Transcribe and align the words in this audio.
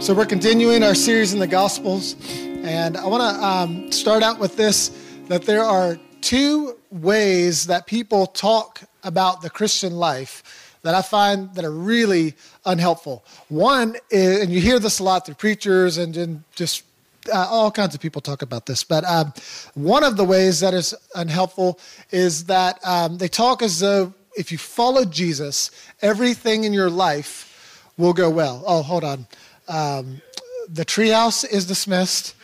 So, 0.00 0.12
we're 0.12 0.26
continuing 0.26 0.82
our 0.82 0.94
series 0.94 1.32
in 1.32 1.38
the 1.38 1.46
Gospels, 1.46 2.16
and 2.36 2.96
I 2.96 3.06
want 3.06 3.22
to 3.22 3.42
um, 3.42 3.92
start 3.92 4.22
out 4.22 4.38
with 4.38 4.54
this 4.54 4.90
that 5.28 5.44
there 5.44 5.62
are 5.62 5.98
two 6.20 6.76
ways 6.90 7.66
that 7.66 7.86
people 7.86 8.26
talk 8.26 8.82
about 9.02 9.40
the 9.40 9.48
Christian 9.48 9.96
life 9.96 10.78
that 10.82 10.94
I 10.94 11.00
find 11.00 11.54
that 11.54 11.64
are 11.64 11.70
really 11.70 12.34
unhelpful. 12.66 13.24
One 13.48 13.96
is, 14.10 14.42
and 14.42 14.52
you 14.52 14.60
hear 14.60 14.78
this 14.78 14.98
a 14.98 15.04
lot 15.04 15.24
through 15.24 15.36
preachers 15.36 15.96
and, 15.96 16.14
and 16.16 16.44
just 16.54 16.84
uh, 17.32 17.46
all 17.48 17.70
kinds 17.70 17.94
of 17.94 18.00
people 18.00 18.20
talk 18.20 18.42
about 18.42 18.66
this, 18.66 18.84
but 18.84 19.04
um, 19.04 19.32
one 19.72 20.04
of 20.04 20.18
the 20.18 20.24
ways 20.24 20.60
that 20.60 20.74
is 20.74 20.94
unhelpful 21.14 21.78
is 22.10 22.44
that 22.44 22.78
um, 22.84 23.16
they 23.16 23.28
talk 23.28 23.62
as 23.62 23.80
though 23.80 24.12
if 24.36 24.52
you 24.52 24.58
follow 24.58 25.04
Jesus, 25.04 25.70
everything 26.02 26.64
in 26.64 26.72
your 26.72 26.90
life 26.90 27.50
will 27.96 28.12
go 28.12 28.28
well. 28.28 28.62
Oh, 28.66 28.82
hold 28.82 29.04
on. 29.04 29.26
Um, 29.68 30.20
the 30.68 30.84
treehouse 30.84 31.48
is 31.48 31.66
dismissed, 31.66 32.34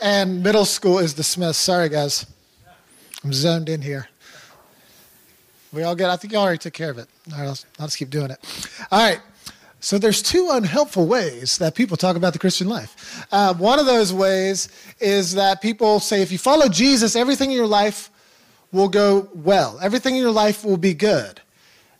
and 0.00 0.42
middle 0.42 0.64
school 0.64 0.98
is 0.98 1.14
dismissed. 1.14 1.60
Sorry, 1.60 1.88
guys. 1.88 2.26
I'm 3.24 3.32
zoned 3.32 3.68
in 3.68 3.82
here. 3.82 4.08
We 5.72 5.84
all 5.84 5.94
get, 5.94 6.10
I 6.10 6.16
think 6.16 6.32
you 6.32 6.38
already 6.38 6.58
took 6.58 6.74
care 6.74 6.90
of 6.90 6.98
it. 6.98 7.08
All 7.32 7.38
right, 7.38 7.46
I'll, 7.46 7.58
I'll 7.78 7.86
just 7.86 7.98
keep 7.98 8.10
doing 8.10 8.30
it. 8.30 8.38
All 8.90 8.98
right. 8.98 9.20
So 9.80 9.98
there's 9.98 10.22
two 10.22 10.48
unhelpful 10.52 11.06
ways 11.06 11.58
that 11.58 11.74
people 11.74 11.96
talk 11.96 12.14
about 12.14 12.32
the 12.32 12.38
Christian 12.38 12.68
life. 12.68 13.26
Uh, 13.32 13.52
one 13.54 13.80
of 13.80 13.86
those 13.86 14.12
ways 14.12 14.68
is 15.00 15.34
that 15.34 15.60
people 15.60 15.98
say 15.98 16.22
if 16.22 16.30
you 16.30 16.38
follow 16.38 16.68
Jesus, 16.68 17.16
everything 17.16 17.50
in 17.50 17.56
your 17.56 17.66
life 17.66 18.08
will 18.70 18.88
go 18.88 19.28
well. 19.34 19.80
Everything 19.82 20.14
in 20.14 20.22
your 20.22 20.30
life 20.30 20.64
will 20.64 20.76
be 20.76 20.94
good. 20.94 21.40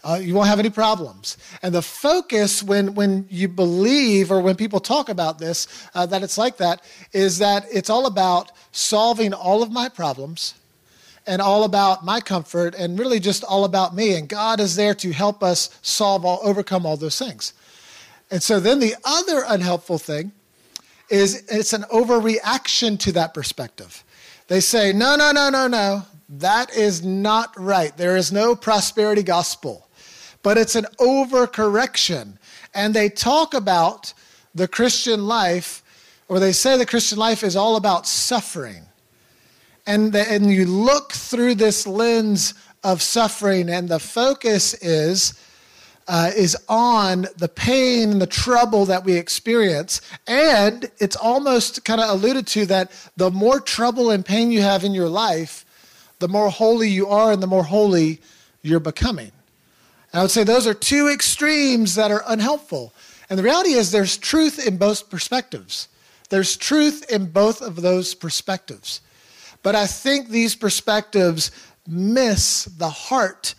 Uh, 0.04 0.18
you 0.20 0.34
won't 0.34 0.48
have 0.48 0.58
any 0.58 0.70
problems. 0.70 1.36
And 1.62 1.74
the 1.74 1.82
focus 1.82 2.62
when, 2.62 2.94
when 2.94 3.26
you 3.30 3.46
believe 3.46 4.32
or 4.32 4.40
when 4.40 4.56
people 4.56 4.80
talk 4.80 5.08
about 5.08 5.38
this, 5.38 5.68
uh, 5.94 6.06
that 6.06 6.22
it's 6.22 6.36
like 6.36 6.56
that, 6.56 6.82
is 7.12 7.38
that 7.38 7.66
it's 7.72 7.88
all 7.88 8.06
about 8.06 8.50
solving 8.72 9.32
all 9.32 9.62
of 9.62 9.70
my 9.70 9.88
problems 9.88 10.54
and 11.26 11.40
all 11.40 11.62
about 11.62 12.04
my 12.04 12.20
comfort 12.20 12.74
and 12.74 12.98
really 12.98 13.20
just 13.20 13.44
all 13.44 13.64
about 13.64 13.94
me. 13.94 14.14
And 14.16 14.28
God 14.28 14.58
is 14.58 14.74
there 14.74 14.94
to 14.94 15.12
help 15.12 15.42
us 15.42 15.78
solve 15.82 16.24
all, 16.24 16.40
overcome 16.42 16.84
all 16.84 16.96
those 16.96 17.18
things. 17.18 17.52
And 18.30 18.42
so 18.42 18.58
then 18.58 18.80
the 18.80 18.96
other 19.04 19.44
unhelpful 19.46 19.98
thing 19.98 20.32
is 21.10 21.44
it's 21.48 21.72
an 21.74 21.82
overreaction 21.92 22.98
to 23.00 23.12
that 23.12 23.34
perspective. 23.34 24.02
They 24.48 24.60
say, 24.60 24.92
no, 24.92 25.14
no, 25.14 25.30
no, 25.30 25.48
no, 25.48 25.68
no. 25.68 26.02
That 26.28 26.74
is 26.74 27.04
not 27.04 27.52
right. 27.56 27.96
There 27.96 28.16
is 28.16 28.32
no 28.32 28.56
prosperity 28.56 29.22
gospel 29.22 29.86
but 30.42 30.58
it's 30.58 30.74
an 30.74 30.86
overcorrection. 30.98 32.34
And 32.74 32.94
they 32.94 33.08
talk 33.08 33.54
about 33.54 34.12
the 34.54 34.68
Christian 34.68 35.26
life, 35.26 35.82
or 36.28 36.38
they 36.38 36.52
say 36.52 36.76
the 36.76 36.86
Christian 36.86 37.18
life 37.18 37.42
is 37.42 37.56
all 37.56 37.76
about 37.76 38.06
suffering. 38.06 38.82
And, 39.86 40.12
the, 40.12 40.30
and 40.30 40.50
you 40.50 40.66
look 40.66 41.12
through 41.12 41.56
this 41.56 41.86
lens 41.86 42.54
of 42.84 43.02
suffering, 43.02 43.68
and 43.68 43.88
the 43.88 43.98
focus 43.98 44.74
is, 44.74 45.34
uh, 46.08 46.30
is 46.36 46.56
on 46.68 47.26
the 47.36 47.48
pain 47.48 48.12
and 48.12 48.22
the 48.22 48.26
trouble 48.26 48.84
that 48.86 49.04
we 49.04 49.14
experience. 49.14 50.00
And 50.26 50.90
it's 50.98 51.16
almost 51.16 51.84
kind 51.84 52.00
of 52.00 52.10
alluded 52.10 52.46
to 52.48 52.66
that 52.66 52.90
the 53.16 53.30
more 53.30 53.60
trouble 53.60 54.10
and 54.10 54.24
pain 54.24 54.50
you 54.50 54.62
have 54.62 54.84
in 54.84 54.94
your 54.94 55.08
life, 55.08 55.64
the 56.18 56.28
more 56.28 56.50
holy 56.50 56.88
you 56.88 57.08
are 57.08 57.32
and 57.32 57.42
the 57.42 57.46
more 57.46 57.64
holy 57.64 58.20
you're 58.62 58.80
becoming. 58.80 59.32
And 60.12 60.20
I 60.20 60.22
would 60.22 60.30
say 60.30 60.44
those 60.44 60.66
are 60.66 60.74
two 60.74 61.08
extremes 61.08 61.94
that 61.94 62.10
are 62.10 62.22
unhelpful. 62.26 62.92
And 63.30 63.38
the 63.38 63.42
reality 63.42 63.72
is 63.72 63.90
there's 63.90 64.16
truth 64.18 64.64
in 64.64 64.76
both 64.76 65.08
perspectives. 65.08 65.88
There's 66.28 66.56
truth 66.56 67.10
in 67.10 67.26
both 67.26 67.62
of 67.62 67.76
those 67.76 68.14
perspectives. 68.14 69.00
But 69.62 69.74
I 69.74 69.86
think 69.86 70.28
these 70.28 70.54
perspectives 70.54 71.50
miss 71.86 72.64
the 72.64 72.90
heart 72.90 73.54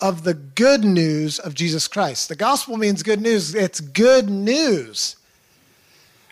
of 0.00 0.24
the 0.24 0.34
good 0.34 0.84
news 0.84 1.38
of 1.38 1.54
Jesus 1.54 1.88
Christ. 1.88 2.28
The 2.28 2.36
gospel 2.36 2.76
means 2.76 3.02
good 3.02 3.20
news, 3.20 3.54
it's 3.54 3.80
good 3.80 4.30
news. 4.30 5.16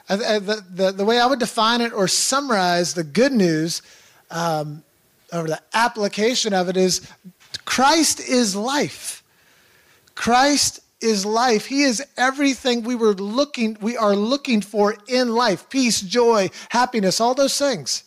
The, 0.09 0.65
the, 0.71 0.93
the 0.93 1.05
way 1.05 1.19
I 1.19 1.27
would 1.27 1.41
define 1.41 1.81
it 1.81 1.93
or 1.93 2.07
summarize 2.07 2.95
the 2.95 3.03
good 3.03 3.33
news 3.33 3.83
um, 4.31 4.85
or 5.33 5.49
the 5.49 5.61
application 5.75 6.55
of 6.55 6.69
it 6.69 6.77
is 6.77 7.11
Christ 7.65 8.21
is 8.21 8.55
life. 8.55 9.25
Christ 10.17 10.81
is 11.01 11.25
life. 11.25 11.67
He 11.67 11.83
is 11.83 12.05
everything 12.17 12.83
we 12.83 12.97
were 12.97 13.15
looking 13.15 13.77
we 13.81 13.97
are 13.97 14.17
looking 14.17 14.61
for 14.61 14.97
in 15.07 15.29
life. 15.29 15.69
Peace, 15.71 16.01
joy, 16.01 16.51
happiness, 16.71 17.21
all 17.21 17.35
those 17.35 17.57
things. 17.57 18.03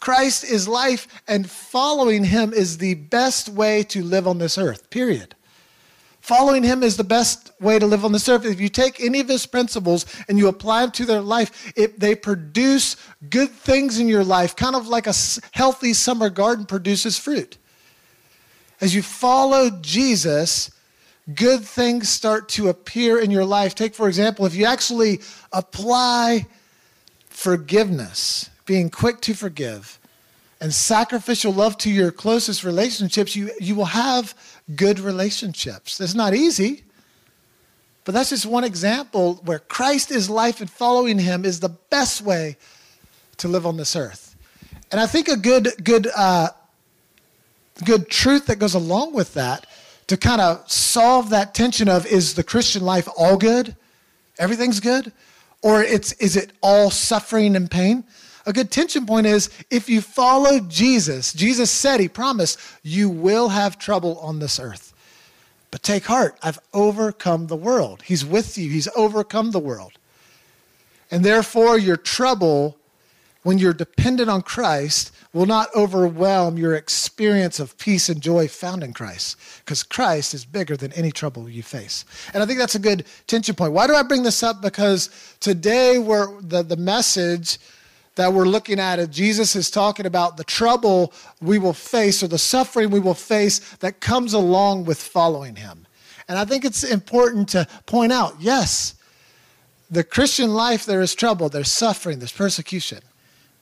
Christ 0.00 0.44
is 0.44 0.68
life 0.68 1.08
and 1.28 1.50
following 1.50 2.24
him 2.24 2.52
is 2.52 2.78
the 2.78 2.94
best 2.94 3.48
way 3.48 3.82
to 3.84 4.02
live 4.02 4.26
on 4.26 4.38
this 4.38 4.56
earth. 4.56 4.88
Period. 4.90 5.34
Following 6.20 6.62
him 6.62 6.82
is 6.82 6.96
the 6.96 7.04
best 7.04 7.50
way 7.60 7.78
to 7.78 7.86
live 7.86 8.04
on 8.04 8.12
this 8.12 8.28
earth. 8.28 8.46
If 8.46 8.60
you 8.60 8.70
take 8.70 9.00
any 9.00 9.20
of 9.20 9.28
his 9.28 9.44
principles 9.44 10.06
and 10.28 10.38
you 10.38 10.48
apply 10.48 10.82
them 10.82 10.90
to 10.92 11.04
their 11.04 11.20
life, 11.20 11.72
it, 11.76 12.00
they 12.00 12.14
produce 12.14 12.96
good 13.28 13.50
things 13.50 13.98
in 13.98 14.08
your 14.08 14.24
life, 14.24 14.56
kind 14.56 14.74
of 14.74 14.88
like 14.88 15.06
a 15.06 15.14
healthy 15.52 15.92
summer 15.92 16.30
garden 16.30 16.64
produces 16.64 17.18
fruit. 17.18 17.58
As 18.80 18.94
you 18.94 19.02
follow 19.02 19.70
Jesus, 19.82 20.70
good 21.32 21.64
things 21.64 22.08
start 22.08 22.48
to 22.50 22.68
appear 22.68 23.18
in 23.18 23.30
your 23.30 23.44
life. 23.44 23.74
Take, 23.74 23.94
for 23.94 24.08
example, 24.08 24.44
if 24.44 24.54
you 24.54 24.66
actually 24.66 25.20
apply 25.52 26.46
forgiveness, 27.28 28.50
being 28.66 28.90
quick 28.90 29.20
to 29.22 29.34
forgive, 29.34 29.98
and 30.60 30.72
sacrificial 30.72 31.52
love 31.52 31.76
to 31.78 31.90
your 31.90 32.10
closest 32.10 32.64
relationships, 32.64 33.34
you, 33.34 33.50
you 33.60 33.74
will 33.74 33.84
have 33.86 34.34
good 34.76 34.98
relationships. 35.00 36.00
It's 36.00 36.14
not 36.14 36.34
easy, 36.34 36.84
but 38.04 38.12
that's 38.12 38.30
just 38.30 38.46
one 38.46 38.64
example 38.64 39.40
where 39.44 39.58
Christ 39.58 40.10
is 40.10 40.28
life 40.30 40.60
and 40.60 40.70
following 40.70 41.18
him 41.18 41.44
is 41.44 41.60
the 41.60 41.70
best 41.90 42.22
way 42.22 42.56
to 43.38 43.48
live 43.48 43.66
on 43.66 43.76
this 43.76 43.96
earth. 43.96 44.36
And 44.92 45.00
I 45.00 45.06
think 45.06 45.28
a 45.28 45.36
good, 45.36 45.68
good, 45.82 46.06
uh, 46.14 46.50
good 47.84 48.08
truth 48.08 48.46
that 48.46 48.58
goes 48.58 48.74
along 48.74 49.14
with 49.14 49.34
that 49.34 49.66
to 50.06 50.16
kind 50.16 50.40
of 50.40 50.70
solve 50.70 51.30
that 51.30 51.54
tension 51.54 51.88
of 51.88 52.06
is 52.06 52.34
the 52.34 52.44
Christian 52.44 52.82
life 52.84 53.08
all 53.16 53.36
good? 53.36 53.76
Everything's 54.38 54.80
good? 54.80 55.12
Or 55.62 55.82
it's 55.82 56.12
is 56.14 56.36
it 56.36 56.52
all 56.60 56.90
suffering 56.90 57.56
and 57.56 57.70
pain? 57.70 58.04
A 58.46 58.52
good 58.52 58.70
tension 58.70 59.06
point 59.06 59.26
is 59.26 59.48
if 59.70 59.88
you 59.88 60.00
follow 60.00 60.60
Jesus, 60.60 61.32
Jesus 61.32 61.70
said, 61.70 62.00
He 62.00 62.08
promised, 62.08 62.58
you 62.82 63.08
will 63.08 63.48
have 63.48 63.78
trouble 63.78 64.18
on 64.18 64.38
this 64.38 64.60
earth. 64.60 64.92
But 65.70 65.82
take 65.82 66.04
heart, 66.04 66.36
I've 66.42 66.60
overcome 66.72 67.46
the 67.46 67.56
world. 67.56 68.02
He's 68.02 68.24
with 68.24 68.58
you, 68.58 68.68
He's 68.70 68.88
overcome 68.94 69.50
the 69.50 69.60
world. 69.60 69.92
And 71.10 71.24
therefore, 71.24 71.78
your 71.78 71.96
trouble, 71.96 72.76
when 73.42 73.58
you're 73.58 73.72
dependent 73.72 74.28
on 74.28 74.42
Christ, 74.42 75.13
will 75.34 75.46
not 75.46 75.68
overwhelm 75.74 76.56
your 76.56 76.76
experience 76.76 77.58
of 77.58 77.76
peace 77.76 78.08
and 78.08 78.22
joy 78.22 78.46
found 78.46 78.84
in 78.84 78.94
Christ 78.94 79.36
because 79.64 79.82
Christ 79.82 80.32
is 80.32 80.44
bigger 80.44 80.76
than 80.76 80.92
any 80.92 81.10
trouble 81.10 81.50
you 81.50 81.62
face. 81.62 82.04
And 82.32 82.42
I 82.42 82.46
think 82.46 82.60
that's 82.60 82.76
a 82.76 82.78
good 82.78 83.04
tension 83.26 83.56
point. 83.56 83.72
Why 83.72 83.88
do 83.88 83.94
I 83.94 84.04
bring 84.04 84.22
this 84.22 84.44
up? 84.44 84.62
Because 84.62 85.10
today 85.40 85.98
we're, 85.98 86.40
the, 86.40 86.62
the 86.62 86.76
message 86.76 87.58
that 88.14 88.32
we're 88.32 88.44
looking 88.44 88.78
at 88.78 89.00
it, 89.00 89.10
Jesus 89.10 89.56
is 89.56 89.72
talking 89.72 90.06
about 90.06 90.36
the 90.36 90.44
trouble 90.44 91.12
we 91.42 91.58
will 91.58 91.72
face 91.72 92.22
or 92.22 92.28
the 92.28 92.38
suffering 92.38 92.90
we 92.90 93.00
will 93.00 93.12
face 93.12 93.58
that 93.76 94.00
comes 94.00 94.34
along 94.34 94.84
with 94.84 95.02
following 95.02 95.56
him. 95.56 95.84
And 96.28 96.38
I 96.38 96.44
think 96.44 96.64
it's 96.64 96.84
important 96.84 97.48
to 97.50 97.66
point 97.86 98.12
out 98.12 98.36
yes, 98.38 98.94
the 99.90 100.04
Christian 100.04 100.54
life, 100.54 100.86
there 100.86 101.02
is 101.02 101.12
trouble, 101.12 101.48
there's 101.48 101.72
suffering, 101.72 102.20
there's 102.20 102.32
persecution, 102.32 103.00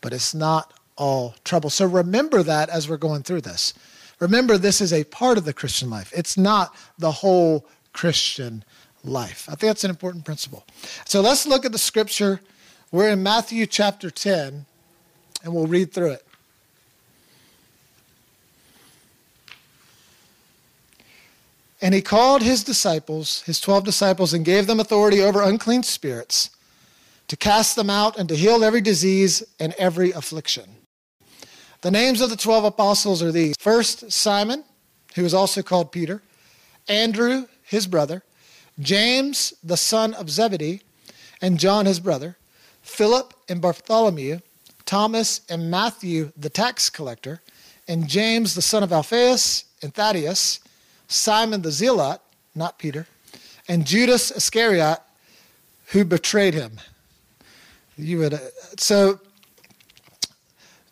but 0.02 0.12
it's 0.12 0.34
not 0.34 0.74
all 0.96 1.34
trouble. 1.44 1.70
So 1.70 1.86
remember 1.86 2.42
that 2.42 2.68
as 2.68 2.88
we're 2.88 2.96
going 2.96 3.22
through 3.22 3.42
this. 3.42 3.74
Remember, 4.20 4.56
this 4.56 4.80
is 4.80 4.92
a 4.92 5.04
part 5.04 5.36
of 5.36 5.44
the 5.44 5.52
Christian 5.52 5.90
life, 5.90 6.12
it's 6.14 6.36
not 6.36 6.74
the 6.98 7.10
whole 7.10 7.66
Christian 7.92 8.64
life. 9.04 9.48
I 9.48 9.52
think 9.52 9.70
that's 9.70 9.84
an 9.84 9.90
important 9.90 10.24
principle. 10.24 10.64
So 11.04 11.20
let's 11.20 11.46
look 11.46 11.64
at 11.64 11.72
the 11.72 11.78
scripture. 11.78 12.40
We're 12.92 13.08
in 13.08 13.22
Matthew 13.22 13.66
chapter 13.66 14.10
10, 14.10 14.66
and 15.42 15.54
we'll 15.54 15.66
read 15.66 15.92
through 15.92 16.12
it. 16.12 16.26
And 21.80 21.94
he 21.94 22.00
called 22.00 22.42
his 22.42 22.62
disciples, 22.62 23.42
his 23.42 23.60
12 23.60 23.84
disciples, 23.84 24.32
and 24.32 24.44
gave 24.44 24.68
them 24.68 24.78
authority 24.78 25.20
over 25.20 25.42
unclean 25.42 25.82
spirits 25.82 26.50
to 27.26 27.36
cast 27.36 27.74
them 27.74 27.90
out 27.90 28.16
and 28.18 28.28
to 28.28 28.36
heal 28.36 28.62
every 28.62 28.80
disease 28.80 29.42
and 29.58 29.72
every 29.78 30.12
affliction. 30.12 30.76
The 31.82 31.90
names 31.90 32.20
of 32.20 32.30
the 32.30 32.36
12 32.36 32.64
apostles 32.64 33.22
are 33.24 33.32
these. 33.32 33.56
First, 33.58 34.10
Simon, 34.12 34.62
who 35.16 35.24
is 35.24 35.34
also 35.34 35.62
called 35.62 35.90
Peter, 35.90 36.22
Andrew, 36.88 37.46
his 37.64 37.88
brother, 37.88 38.22
James, 38.78 39.52
the 39.64 39.76
son 39.76 40.14
of 40.14 40.30
Zebedee, 40.30 40.82
and 41.40 41.58
John 41.58 41.86
his 41.86 41.98
brother, 41.98 42.36
Philip 42.82 43.34
and 43.48 43.60
Bartholomew, 43.60 44.38
Thomas 44.86 45.40
and 45.48 45.72
Matthew 45.72 46.30
the 46.36 46.48
tax 46.48 46.88
collector, 46.88 47.42
and 47.88 48.08
James 48.08 48.54
the 48.54 48.62
son 48.62 48.84
of 48.84 48.92
Alphaeus 48.92 49.64
and 49.82 49.92
Thaddeus, 49.92 50.60
Simon 51.08 51.62
the 51.62 51.72
Zealot, 51.72 52.20
not 52.54 52.78
Peter, 52.78 53.08
and 53.66 53.84
Judas 53.84 54.30
Iscariot, 54.30 54.98
who 55.86 56.04
betrayed 56.04 56.54
him. 56.54 56.78
You 57.98 58.18
would 58.18 58.34
uh, 58.34 58.38
so 58.78 59.18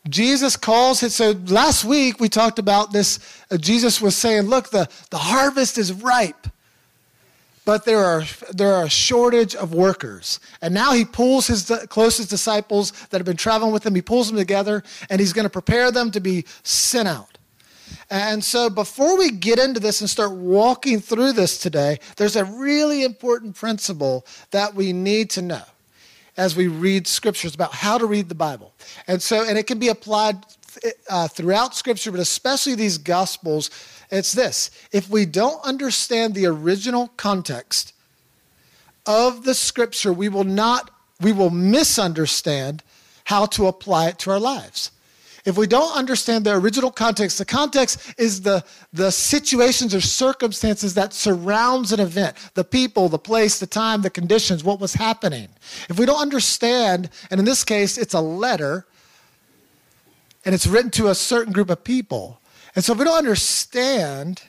Jesus 0.09 0.57
calls 0.57 1.03
it. 1.03 1.11
So 1.11 1.33
last 1.47 1.85
week 1.85 2.21
we 2.21 2.29
talked 2.29 2.59
about 2.59 2.93
this. 2.93 3.19
Uh, 3.51 3.59
Jesus 3.59 4.01
was 4.01 4.17
saying, 4.17 4.43
"Look, 4.43 4.71
the, 4.71 4.89
the 5.11 5.19
harvest 5.19 5.77
is 5.77 5.93
ripe, 5.93 6.47
but 7.67 7.85
there 7.85 8.03
are 8.03 8.25
there 8.51 8.73
are 8.73 8.85
a 8.85 8.91
shortage 8.91 9.55
of 9.55 9.75
workers." 9.75 10.41
And 10.63 10.73
now 10.73 10.93
he 10.93 11.05
pulls 11.05 11.49
his 11.49 11.71
closest 11.91 12.31
disciples 12.31 12.93
that 13.11 13.19
have 13.19 13.27
been 13.27 13.37
traveling 13.37 13.73
with 13.73 13.85
him. 13.85 13.95
He 13.95 14.03
pulls 14.03 14.29
them 14.29 14.39
together, 14.39 14.83
and 15.11 15.21
he's 15.21 15.35
going 15.35 15.45
to 15.45 15.51
prepare 15.51 15.91
them 15.91 16.11
to 16.13 16.21
be 16.21 16.47
sent 16.63 17.07
out. 17.07 17.37
And 18.09 18.43
so, 18.43 18.71
before 18.71 19.19
we 19.19 19.31
get 19.31 19.59
into 19.59 19.81
this 19.81 20.01
and 20.01 20.09
start 20.09 20.33
walking 20.33 21.01
through 21.01 21.33
this 21.33 21.59
today, 21.59 22.01
there's 22.17 22.37
a 22.37 22.45
really 22.45 23.05
important 23.05 23.55
principle 23.55 24.27
that 24.51 24.75
we 24.75 24.93
need 24.93 25.29
to 25.31 25.43
know 25.43 25.63
as 26.41 26.57
we 26.57 26.69
read 26.69 27.07
scriptures 27.07 27.55
about 27.55 27.75
how 27.75 27.99
to 27.99 28.07
read 28.07 28.31
the 28.31 28.35
Bible. 28.35 28.73
And 29.07 29.21
so, 29.21 29.47
and 29.47 29.59
it 29.59 29.67
can 29.67 29.79
be 29.79 29.89
applied 29.89 30.37
uh, 31.11 31.29
throughout 31.29 31.75
scripture, 31.75 32.11
but 32.11 32.19
especially 32.19 32.75
these 32.75 32.97
gospels. 32.97 33.71
It's 34.11 34.33
this 34.33 34.71
if 34.91 35.11
we 35.11 35.27
don't 35.27 35.63
understand 35.63 36.35
the 36.35 36.47
original 36.47 37.09
context 37.19 37.93
of 39.05 39.45
the 39.45 39.55
scripture, 39.55 40.15
we 40.15 40.31
will 40.31 40.45
not, 40.45 40.91
we 41.21 41.33
will 41.33 41.51
misunderstand 41.51 42.83
how 43.25 43.45
to 43.47 43.67
apply 43.67 44.09
it 44.09 44.19
to 44.21 44.31
our 44.31 44.41
lives. 44.41 44.93
If 45.51 45.59
we 45.59 45.67
don't 45.67 45.97
understand 45.97 46.47
the 46.47 46.55
original 46.55 46.93
context, 46.93 47.39
the 47.39 47.45
context 47.45 48.15
is 48.17 48.41
the, 48.43 48.65
the 48.93 49.11
situations 49.11 49.93
or 49.93 50.01
circumstances 50.01 50.95
that 50.95 51.13
surrounds 51.13 51.91
an 51.91 51.99
event, 51.99 52.37
the 52.55 52.63
people, 52.63 53.09
the 53.09 53.19
place, 53.19 53.59
the 53.59 53.67
time, 53.67 54.03
the 54.03 54.11
conditions, 54.11 54.63
what 54.63 54.79
was 54.79 54.95
happening. 54.95 55.49
If 55.89 55.99
we 55.99 56.07
don't 56.07 56.21
understand, 56.21 57.11
and 57.33 57.41
in 57.41 57.45
this 57.45 57.65
case, 57.65 57.99
it's 57.99 58.15
a 58.15 58.21
letter, 58.21 58.87
and 60.45 60.55
it's 60.55 60.69
written 60.69 60.93
to 60.93 61.09
a 61.09 61.17
certain 61.17 61.53
group 61.53 61.69
of 61.69 61.83
people. 61.83 62.41
And 62.77 62.85
so 62.85 62.93
if 62.93 63.01
we 63.01 63.05
don't 63.05 63.19
understand 63.19 64.43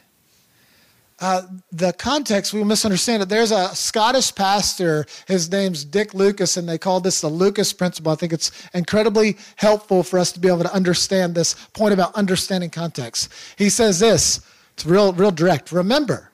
uh, 1.21 1.43
the 1.71 1.93
context, 1.93 2.51
we 2.51 2.63
misunderstand 2.63 3.21
it. 3.21 3.29
There's 3.29 3.51
a 3.51 3.73
Scottish 3.75 4.33
pastor, 4.33 5.05
his 5.27 5.51
name's 5.51 5.85
Dick 5.85 6.15
Lucas, 6.15 6.57
and 6.57 6.67
they 6.67 6.79
call 6.79 6.99
this 6.99 7.21
the 7.21 7.29
Lucas 7.29 7.71
Principle. 7.71 8.11
I 8.11 8.15
think 8.15 8.33
it's 8.33 8.51
incredibly 8.73 9.37
helpful 9.55 10.01
for 10.01 10.17
us 10.17 10.31
to 10.31 10.39
be 10.39 10.47
able 10.47 10.63
to 10.63 10.73
understand 10.73 11.35
this 11.35 11.53
point 11.73 11.93
about 11.93 12.15
understanding 12.15 12.71
context. 12.71 13.31
He 13.55 13.69
says 13.69 13.99
this, 13.99 14.41
it's 14.73 14.85
real, 14.85 15.13
real 15.13 15.29
direct. 15.29 15.71
Remember, 15.71 16.31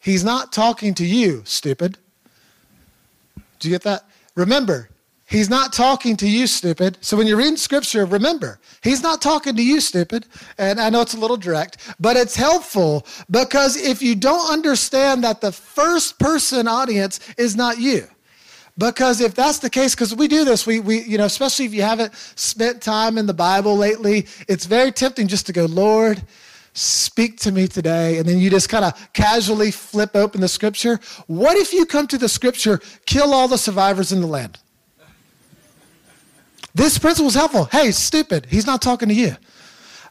he's 0.00 0.24
not 0.24 0.52
talking 0.52 0.92
to 0.94 1.06
you, 1.06 1.42
stupid. 1.46 1.98
Do 3.60 3.68
you 3.68 3.74
get 3.74 3.82
that? 3.82 4.04
Remember, 4.34 4.89
He's 5.30 5.48
not 5.48 5.72
talking 5.72 6.16
to 6.16 6.28
you, 6.28 6.48
stupid. 6.48 6.98
So 7.02 7.16
when 7.16 7.28
you're 7.28 7.36
reading 7.36 7.56
scripture, 7.56 8.04
remember, 8.04 8.58
he's 8.82 9.00
not 9.00 9.22
talking 9.22 9.54
to 9.54 9.62
you, 9.62 9.80
stupid. 9.80 10.26
And 10.58 10.80
I 10.80 10.90
know 10.90 11.02
it's 11.02 11.14
a 11.14 11.20
little 11.20 11.36
direct, 11.36 11.76
but 12.00 12.16
it's 12.16 12.34
helpful 12.34 13.06
because 13.30 13.76
if 13.76 14.02
you 14.02 14.16
don't 14.16 14.50
understand 14.50 15.22
that 15.22 15.40
the 15.40 15.52
first 15.52 16.18
person 16.18 16.66
audience 16.66 17.20
is 17.38 17.54
not 17.54 17.78
you, 17.78 18.08
because 18.76 19.20
if 19.20 19.36
that's 19.36 19.60
the 19.60 19.70
case, 19.70 19.94
because 19.94 20.16
we 20.16 20.26
do 20.26 20.44
this, 20.44 20.66
we, 20.66 20.80
we, 20.80 21.02
you 21.02 21.16
know, 21.16 21.26
especially 21.26 21.64
if 21.64 21.74
you 21.74 21.82
haven't 21.82 22.12
spent 22.34 22.82
time 22.82 23.16
in 23.16 23.26
the 23.26 23.34
Bible 23.34 23.76
lately, 23.76 24.26
it's 24.48 24.64
very 24.64 24.90
tempting 24.90 25.28
just 25.28 25.46
to 25.46 25.52
go, 25.52 25.66
Lord, 25.66 26.20
speak 26.72 27.38
to 27.40 27.52
me 27.52 27.68
today. 27.68 28.18
And 28.18 28.28
then 28.28 28.38
you 28.38 28.50
just 28.50 28.68
kind 28.68 28.84
of 28.84 29.12
casually 29.12 29.70
flip 29.70 30.16
open 30.16 30.40
the 30.40 30.48
scripture. 30.48 30.98
What 31.28 31.56
if 31.56 31.72
you 31.72 31.86
come 31.86 32.08
to 32.08 32.18
the 32.18 32.28
scripture, 32.28 32.80
kill 33.06 33.32
all 33.32 33.46
the 33.46 33.58
survivors 33.58 34.10
in 34.10 34.20
the 34.20 34.26
land? 34.26 34.58
This 36.80 36.98
principle 36.98 37.28
is 37.28 37.34
helpful. 37.34 37.66
Hey, 37.66 37.90
stupid. 37.90 38.46
He's 38.48 38.64
not 38.64 38.80
talking 38.80 39.10
to 39.10 39.14
you. 39.14 39.36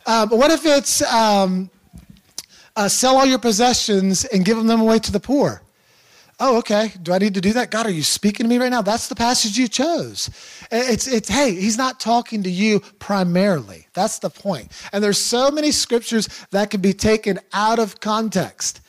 Uh, 0.05 0.27
but 0.27 0.37
what 0.37 0.51
if 0.51 0.67
it's 0.67 1.01
um, 1.01 1.71
uh, 2.75 2.87
sell 2.87 3.17
all 3.17 3.25
your 3.25 3.39
possessions 3.39 4.23
and 4.25 4.45
give 4.45 4.63
them 4.63 4.79
away 4.79 4.99
to 4.99 5.11
the 5.11 5.19
poor? 5.19 5.63
Oh, 6.39 6.59
okay. 6.59 6.91
Do 7.01 7.11
I 7.11 7.17
need 7.17 7.33
to 7.33 7.41
do 7.41 7.53
that? 7.53 7.71
God, 7.71 7.87
are 7.87 7.91
you 7.91 8.03
speaking 8.03 8.43
to 8.43 8.47
me 8.47 8.59
right 8.59 8.69
now? 8.69 8.83
That's 8.83 9.07
the 9.07 9.15
passage 9.15 9.57
you 9.57 9.67
chose. 9.67 10.29
It's, 10.69 11.07
it's, 11.07 11.27
hey, 11.27 11.55
he's 11.55 11.75
not 11.75 11.99
talking 11.99 12.43
to 12.43 12.51
you 12.51 12.81
primarily. 12.99 13.87
That's 13.93 14.19
the 14.19 14.29
point. 14.29 14.71
And 14.93 15.03
there's 15.03 15.17
so 15.17 15.49
many 15.49 15.71
scriptures 15.71 16.29
that 16.51 16.69
can 16.69 16.81
be 16.81 16.93
taken 16.93 17.39
out 17.51 17.79
of 17.79 17.99
context 17.99 18.81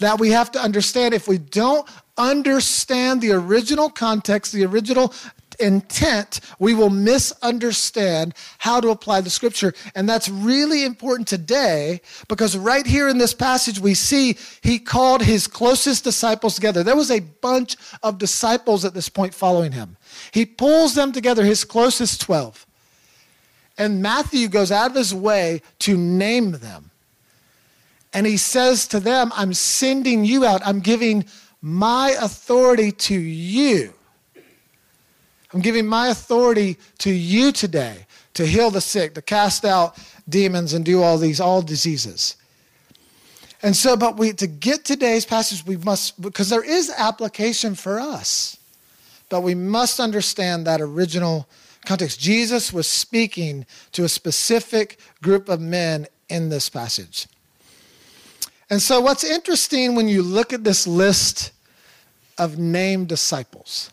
that 0.00 0.18
we 0.18 0.30
have 0.30 0.50
to 0.50 0.60
understand. 0.60 1.14
If 1.14 1.28
we 1.28 1.38
don't 1.38 1.88
understand 2.18 3.20
the 3.20 3.30
original 3.30 3.88
context, 3.88 4.52
the 4.52 4.64
original 4.64 5.14
intent, 5.60 6.40
we 6.58 6.74
will 6.74 6.90
misunderstand 6.90 8.34
how 8.58 8.80
to 8.80 8.88
apply 8.88 9.20
the 9.20 9.30
scripture. 9.30 9.74
And 9.94 10.08
that's 10.08 10.28
really 10.28 10.84
important 10.84 11.28
today 11.28 12.00
because 12.28 12.56
right 12.56 12.86
here 12.86 13.08
in 13.08 13.18
this 13.18 13.34
passage, 13.34 13.78
we 13.78 13.94
see 13.94 14.36
he 14.62 14.78
called 14.78 15.22
his 15.22 15.46
closest 15.46 16.04
disciples 16.04 16.54
together. 16.54 16.82
There 16.82 16.96
was 16.96 17.10
a 17.10 17.20
bunch 17.20 17.76
of 18.02 18.18
disciples 18.18 18.84
at 18.84 18.94
this 18.94 19.08
point 19.08 19.34
following 19.34 19.72
him. 19.72 19.96
He 20.32 20.46
pulls 20.46 20.94
them 20.94 21.12
together, 21.12 21.44
his 21.44 21.64
closest 21.64 22.20
12. 22.22 22.66
And 23.78 24.02
Matthew 24.02 24.48
goes 24.48 24.70
out 24.72 24.90
of 24.90 24.96
his 24.96 25.14
way 25.14 25.62
to 25.80 25.96
name 25.96 26.52
them. 26.52 26.90
And 28.12 28.26
he 28.26 28.36
says 28.36 28.88
to 28.88 29.00
them, 29.00 29.32
I'm 29.34 29.54
sending 29.54 30.24
you 30.24 30.44
out. 30.44 30.60
I'm 30.64 30.80
giving 30.80 31.24
my 31.62 32.16
authority 32.20 32.90
to 32.90 33.14
you 33.14 33.94
I'm 35.52 35.60
giving 35.60 35.86
my 35.86 36.08
authority 36.08 36.78
to 36.98 37.10
you 37.10 37.52
today 37.52 38.06
to 38.34 38.46
heal 38.46 38.70
the 38.70 38.80
sick, 38.80 39.14
to 39.14 39.22
cast 39.22 39.64
out 39.64 39.98
demons, 40.28 40.74
and 40.74 40.84
do 40.84 41.02
all 41.02 41.18
these, 41.18 41.40
all 41.40 41.60
diseases. 41.62 42.36
And 43.62 43.76
so, 43.76 43.96
but 43.96 44.16
we 44.16 44.32
to 44.34 44.46
get 44.46 44.84
today's 44.84 45.26
passage, 45.26 45.66
we 45.66 45.76
must, 45.76 46.20
because 46.20 46.48
there 46.48 46.64
is 46.64 46.90
application 46.96 47.74
for 47.74 48.00
us, 48.00 48.56
but 49.28 49.42
we 49.42 49.54
must 49.54 50.00
understand 50.00 50.66
that 50.66 50.80
original 50.80 51.48
context. 51.84 52.20
Jesus 52.20 52.72
was 52.72 52.86
speaking 52.86 53.66
to 53.92 54.04
a 54.04 54.08
specific 54.08 54.98
group 55.20 55.48
of 55.48 55.60
men 55.60 56.06
in 56.28 56.48
this 56.48 56.68
passage. 56.68 57.26
And 58.70 58.80
so, 58.80 59.00
what's 59.00 59.24
interesting 59.24 59.94
when 59.94 60.08
you 60.08 60.22
look 60.22 60.52
at 60.52 60.64
this 60.64 60.86
list 60.86 61.52
of 62.38 62.58
named 62.58 63.08
disciples, 63.08 63.90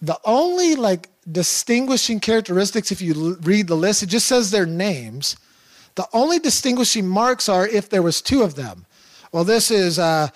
the 0.00 0.18
only 0.24 0.74
like 0.74 1.08
distinguishing 1.30 2.20
characteristics, 2.20 2.92
if 2.92 3.02
you 3.02 3.36
read 3.42 3.66
the 3.66 3.76
list, 3.76 4.02
it 4.02 4.06
just 4.06 4.26
says 4.26 4.50
their 4.50 4.66
names. 4.66 5.36
The 5.96 6.06
only 6.12 6.38
distinguishing 6.38 7.06
marks 7.06 7.48
are 7.48 7.66
if 7.66 7.90
there 7.90 8.02
was 8.02 8.22
two 8.22 8.42
of 8.42 8.54
them. 8.54 8.86
Well, 9.32 9.44
this 9.44 9.70
is, 9.70 9.98
uh, 9.98 10.28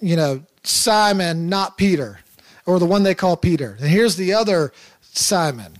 you 0.00 0.16
know, 0.16 0.42
Simon, 0.64 1.48
not 1.48 1.76
Peter, 1.76 2.20
or 2.66 2.78
the 2.78 2.86
one 2.86 3.02
they 3.02 3.14
call 3.14 3.36
Peter. 3.36 3.76
And 3.78 3.88
here's 3.88 4.16
the 4.16 4.32
other 4.32 4.72
Simon, 5.02 5.76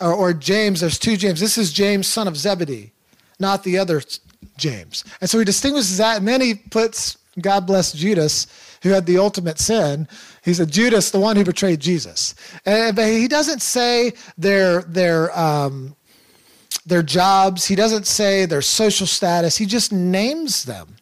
or, 0.00 0.12
or 0.12 0.32
James. 0.32 0.80
There's 0.80 0.98
two 0.98 1.16
James. 1.16 1.40
This 1.40 1.58
is 1.58 1.72
James, 1.72 2.06
son 2.06 2.28
of 2.28 2.36
Zebedee, 2.36 2.92
not 3.38 3.64
the 3.64 3.78
other 3.78 4.02
James. 4.56 5.04
And 5.20 5.28
so 5.28 5.38
he 5.38 5.44
distinguishes 5.44 5.98
that, 5.98 6.18
and 6.18 6.26
then 6.26 6.40
he 6.40 6.54
puts, 6.54 7.17
God 7.42 7.66
bless 7.66 7.92
Judas, 7.92 8.46
who 8.82 8.90
had 8.90 9.06
the 9.06 9.18
ultimate 9.18 9.58
sin, 9.58 10.08
he 10.44 10.54
said, 10.54 10.70
Judas, 10.70 11.10
the 11.10 11.20
one 11.20 11.36
who 11.36 11.44
betrayed 11.44 11.80
Jesus. 11.80 12.34
And, 12.64 12.94
but 12.94 13.06
he 13.06 13.28
doesn't 13.28 13.60
say 13.60 14.12
their, 14.36 14.82
their, 14.82 15.36
um, 15.38 15.96
their 16.86 17.02
jobs, 17.02 17.66
he 17.66 17.74
doesn't 17.74 18.06
say 18.06 18.46
their 18.46 18.62
social 18.62 19.06
status, 19.06 19.56
he 19.56 19.66
just 19.66 19.92
names 19.92 20.64
them. 20.64 20.96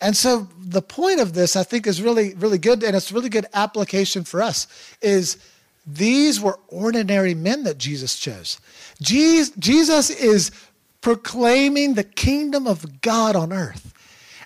And 0.00 0.16
so 0.16 0.48
the 0.58 0.82
point 0.82 1.20
of 1.20 1.34
this, 1.34 1.56
I 1.56 1.62
think, 1.62 1.86
is 1.86 2.02
really, 2.02 2.34
really 2.34 2.58
good, 2.58 2.82
and 2.82 2.96
it's 2.96 3.12
really 3.12 3.28
good 3.28 3.46
application 3.54 4.24
for 4.24 4.42
us, 4.42 4.66
is 5.00 5.38
these 5.86 6.40
were 6.40 6.58
ordinary 6.68 7.34
men 7.34 7.64
that 7.64 7.78
Jesus 7.78 8.18
chose. 8.18 8.58
Jesus 9.00 10.10
is 10.10 10.50
proclaiming 11.00 11.94
the 11.94 12.04
kingdom 12.04 12.66
of 12.66 13.02
God 13.02 13.36
on 13.36 13.52
earth. 13.52 13.92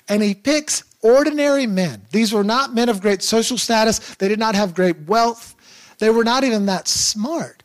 And 0.08 0.22
he 0.22 0.34
picks 0.34 0.82
ordinary 1.02 1.66
men. 1.66 2.02
These 2.10 2.32
were 2.32 2.44
not 2.44 2.74
men 2.74 2.88
of 2.88 3.00
great 3.00 3.22
social 3.22 3.58
status. 3.58 3.98
They 4.16 4.28
did 4.28 4.38
not 4.38 4.54
have 4.54 4.74
great 4.74 5.00
wealth. 5.06 5.54
They 5.98 6.10
were 6.10 6.24
not 6.24 6.44
even 6.44 6.66
that 6.66 6.88
smart. 6.88 7.62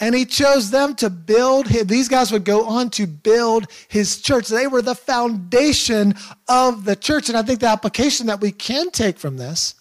And 0.00 0.14
he 0.14 0.24
chose 0.24 0.70
them 0.70 0.94
to 0.96 1.10
build, 1.10 1.66
his, 1.66 1.86
these 1.86 2.08
guys 2.08 2.30
would 2.30 2.44
go 2.44 2.66
on 2.66 2.90
to 2.90 3.06
build 3.06 3.66
his 3.88 4.22
church. 4.22 4.46
They 4.46 4.68
were 4.68 4.82
the 4.82 4.94
foundation 4.94 6.14
of 6.48 6.84
the 6.84 6.94
church. 6.94 7.28
And 7.28 7.36
I 7.36 7.42
think 7.42 7.60
the 7.60 7.66
application 7.66 8.28
that 8.28 8.40
we 8.40 8.52
can 8.52 8.90
take 8.90 9.18
from 9.18 9.36
this 9.36 9.74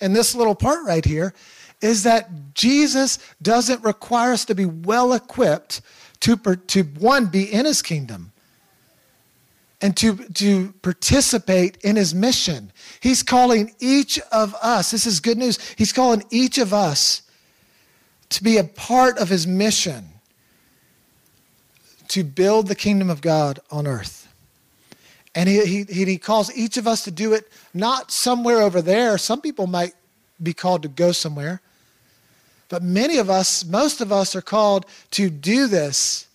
and 0.00 0.14
this 0.14 0.34
little 0.34 0.54
part 0.54 0.84
right 0.84 1.04
here 1.04 1.32
is 1.80 2.02
that 2.02 2.54
Jesus 2.54 3.18
doesn't 3.40 3.82
require 3.82 4.32
us 4.32 4.44
to 4.46 4.54
be 4.54 4.66
well 4.66 5.14
equipped 5.14 5.80
to, 6.20 6.36
to 6.36 6.82
one, 6.82 7.26
be 7.26 7.50
in 7.50 7.64
his 7.64 7.80
kingdom 7.80 8.33
and 9.84 9.94
to, 9.98 10.16
to 10.16 10.72
participate 10.80 11.76
in 11.82 11.94
his 11.94 12.14
mission. 12.14 12.72
He's 13.00 13.22
calling 13.22 13.74
each 13.80 14.18
of 14.32 14.54
us, 14.62 14.90
this 14.92 15.04
is 15.06 15.20
good 15.20 15.36
news, 15.36 15.58
he's 15.76 15.92
calling 15.92 16.24
each 16.30 16.56
of 16.56 16.72
us 16.72 17.20
to 18.30 18.42
be 18.42 18.56
a 18.56 18.64
part 18.64 19.18
of 19.18 19.28
his 19.28 19.46
mission 19.46 20.06
to 22.08 22.24
build 22.24 22.68
the 22.68 22.74
kingdom 22.74 23.10
of 23.10 23.20
God 23.20 23.60
on 23.70 23.86
earth. 23.86 24.26
And 25.34 25.50
he, 25.50 25.84
he, 25.84 25.84
he 25.84 26.16
calls 26.16 26.50
each 26.56 26.78
of 26.78 26.86
us 26.86 27.04
to 27.04 27.10
do 27.10 27.34
it 27.34 27.52
not 27.74 28.10
somewhere 28.10 28.62
over 28.62 28.80
there. 28.80 29.18
Some 29.18 29.42
people 29.42 29.66
might 29.66 29.92
be 30.42 30.54
called 30.54 30.80
to 30.84 30.88
go 30.88 31.12
somewhere. 31.12 31.60
But 32.70 32.82
many 32.82 33.18
of 33.18 33.28
us, 33.28 33.66
most 33.66 34.00
of 34.00 34.10
us, 34.10 34.34
are 34.34 34.40
called 34.40 34.86
to 35.10 35.28
do 35.28 35.66
this 35.66 36.26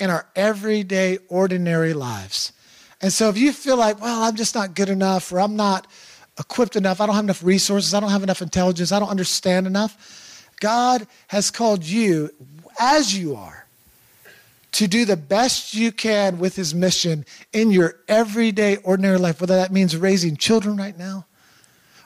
in 0.00 0.10
our 0.10 0.26
everyday, 0.34 1.18
ordinary 1.28 1.94
lives. 1.94 2.52
And 3.00 3.12
so 3.12 3.28
if 3.28 3.38
you 3.38 3.52
feel 3.52 3.76
like, 3.76 4.00
well, 4.00 4.22
I'm 4.22 4.34
just 4.34 4.54
not 4.54 4.74
good 4.74 4.88
enough, 4.88 5.32
or 5.32 5.40
I'm 5.40 5.56
not 5.56 5.86
equipped 6.38 6.76
enough, 6.76 7.00
I 7.00 7.06
don't 7.06 7.14
have 7.14 7.24
enough 7.24 7.44
resources, 7.44 7.94
I 7.94 8.00
don't 8.00 8.10
have 8.10 8.22
enough 8.22 8.42
intelligence, 8.42 8.92
I 8.92 8.98
don't 8.98 9.08
understand 9.08 9.66
enough, 9.66 10.48
God 10.60 11.06
has 11.28 11.50
called 11.50 11.84
you 11.84 12.30
as 12.80 13.16
you 13.16 13.36
are 13.36 13.66
to 14.72 14.86
do 14.86 15.04
the 15.04 15.16
best 15.16 15.74
you 15.74 15.90
can 15.90 16.38
with 16.38 16.56
his 16.56 16.74
mission 16.74 17.24
in 17.52 17.70
your 17.70 17.96
everyday, 18.06 18.76
ordinary 18.78 19.18
life, 19.18 19.40
whether 19.40 19.56
that 19.56 19.72
means 19.72 19.96
raising 19.96 20.36
children 20.36 20.76
right 20.76 20.96
now 20.98 21.26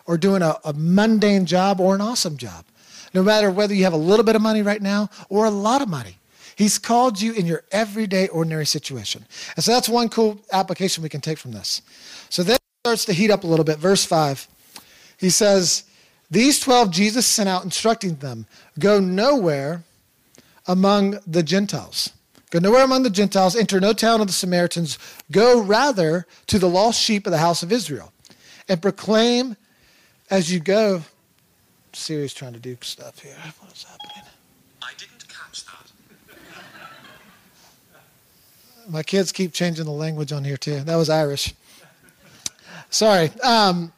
or 0.06 0.16
doing 0.16 0.42
a, 0.42 0.56
a, 0.64 0.72
mundane 0.72 1.46
job 1.46 1.80
or 1.80 1.94
an 1.94 2.00
awesome 2.00 2.36
job. 2.36 2.64
No 3.14 3.22
matter 3.22 3.50
whether 3.50 3.74
you 3.74 3.84
have 3.84 3.92
a 3.92 3.98
little 3.98 4.24
bit 4.24 4.36
of 4.36 4.42
money 4.42 4.62
right 4.62 4.80
now 4.80 5.10
or 5.28 5.44
a 5.44 5.50
lot 5.50 5.82
of 5.82 5.88
money, 5.88 6.16
he's 6.56 6.78
called 6.78 7.20
you 7.20 7.32
in 7.32 7.46
your 7.46 7.64
everyday, 7.70 8.28
ordinary 8.28 8.66
situation. 8.66 9.24
And 9.56 9.64
so 9.64 9.72
that's 9.72 9.88
one 9.88 10.08
cool 10.08 10.40
application 10.52 11.02
we 11.02 11.08
can 11.08 11.20
take 11.20 11.38
from 11.38 11.52
this. 11.52 11.82
So 12.28 12.42
then 12.42 12.56
it 12.56 12.62
starts 12.84 13.04
to 13.06 13.12
heat 13.12 13.30
up 13.30 13.44
a 13.44 13.46
little 13.46 13.64
bit. 13.64 13.78
Verse 13.78 14.04
5, 14.04 14.46
he 15.18 15.30
says, 15.30 15.84
These 16.30 16.60
12 16.60 16.90
Jesus 16.90 17.26
sent 17.26 17.48
out, 17.48 17.64
instructing 17.64 18.16
them, 18.16 18.46
Go 18.78 19.00
nowhere 19.00 19.84
among 20.66 21.18
the 21.26 21.42
Gentiles 21.42 22.10
Go 22.52 22.58
nowhere 22.58 22.84
among 22.84 23.02
the 23.02 23.08
Gentiles, 23.08 23.56
enter 23.56 23.80
no 23.80 23.94
town 23.94 24.20
of 24.20 24.26
the 24.26 24.32
Samaritans. 24.34 24.98
Go 25.30 25.62
rather 25.62 26.26
to 26.48 26.58
the 26.58 26.68
lost 26.68 27.00
sheep 27.00 27.26
of 27.26 27.30
the 27.30 27.38
house 27.38 27.62
of 27.62 27.72
Israel 27.72 28.12
and 28.68 28.82
proclaim 28.82 29.56
as 30.30 30.52
you 30.52 30.60
go. 30.60 31.00
Siri's 31.94 32.34
trying 32.34 32.52
to 32.52 32.58
do 32.58 32.76
stuff 32.82 33.20
here. 33.20 33.34
What 33.58 33.72
is 33.72 33.84
happening? 33.84 34.30
I 34.82 34.90
didn't 34.98 35.26
catch 35.28 35.64
that. 35.64 35.90
My 38.92 39.02
kids 39.02 39.32
keep 39.32 39.54
changing 39.54 39.86
the 39.86 39.90
language 39.90 40.32
on 40.32 40.44
here 40.44 40.58
too. 40.58 40.80
That 40.80 40.96
was 40.96 41.08
Irish. 41.08 41.54
Sorry. 42.90 43.30
Um, 43.42 43.90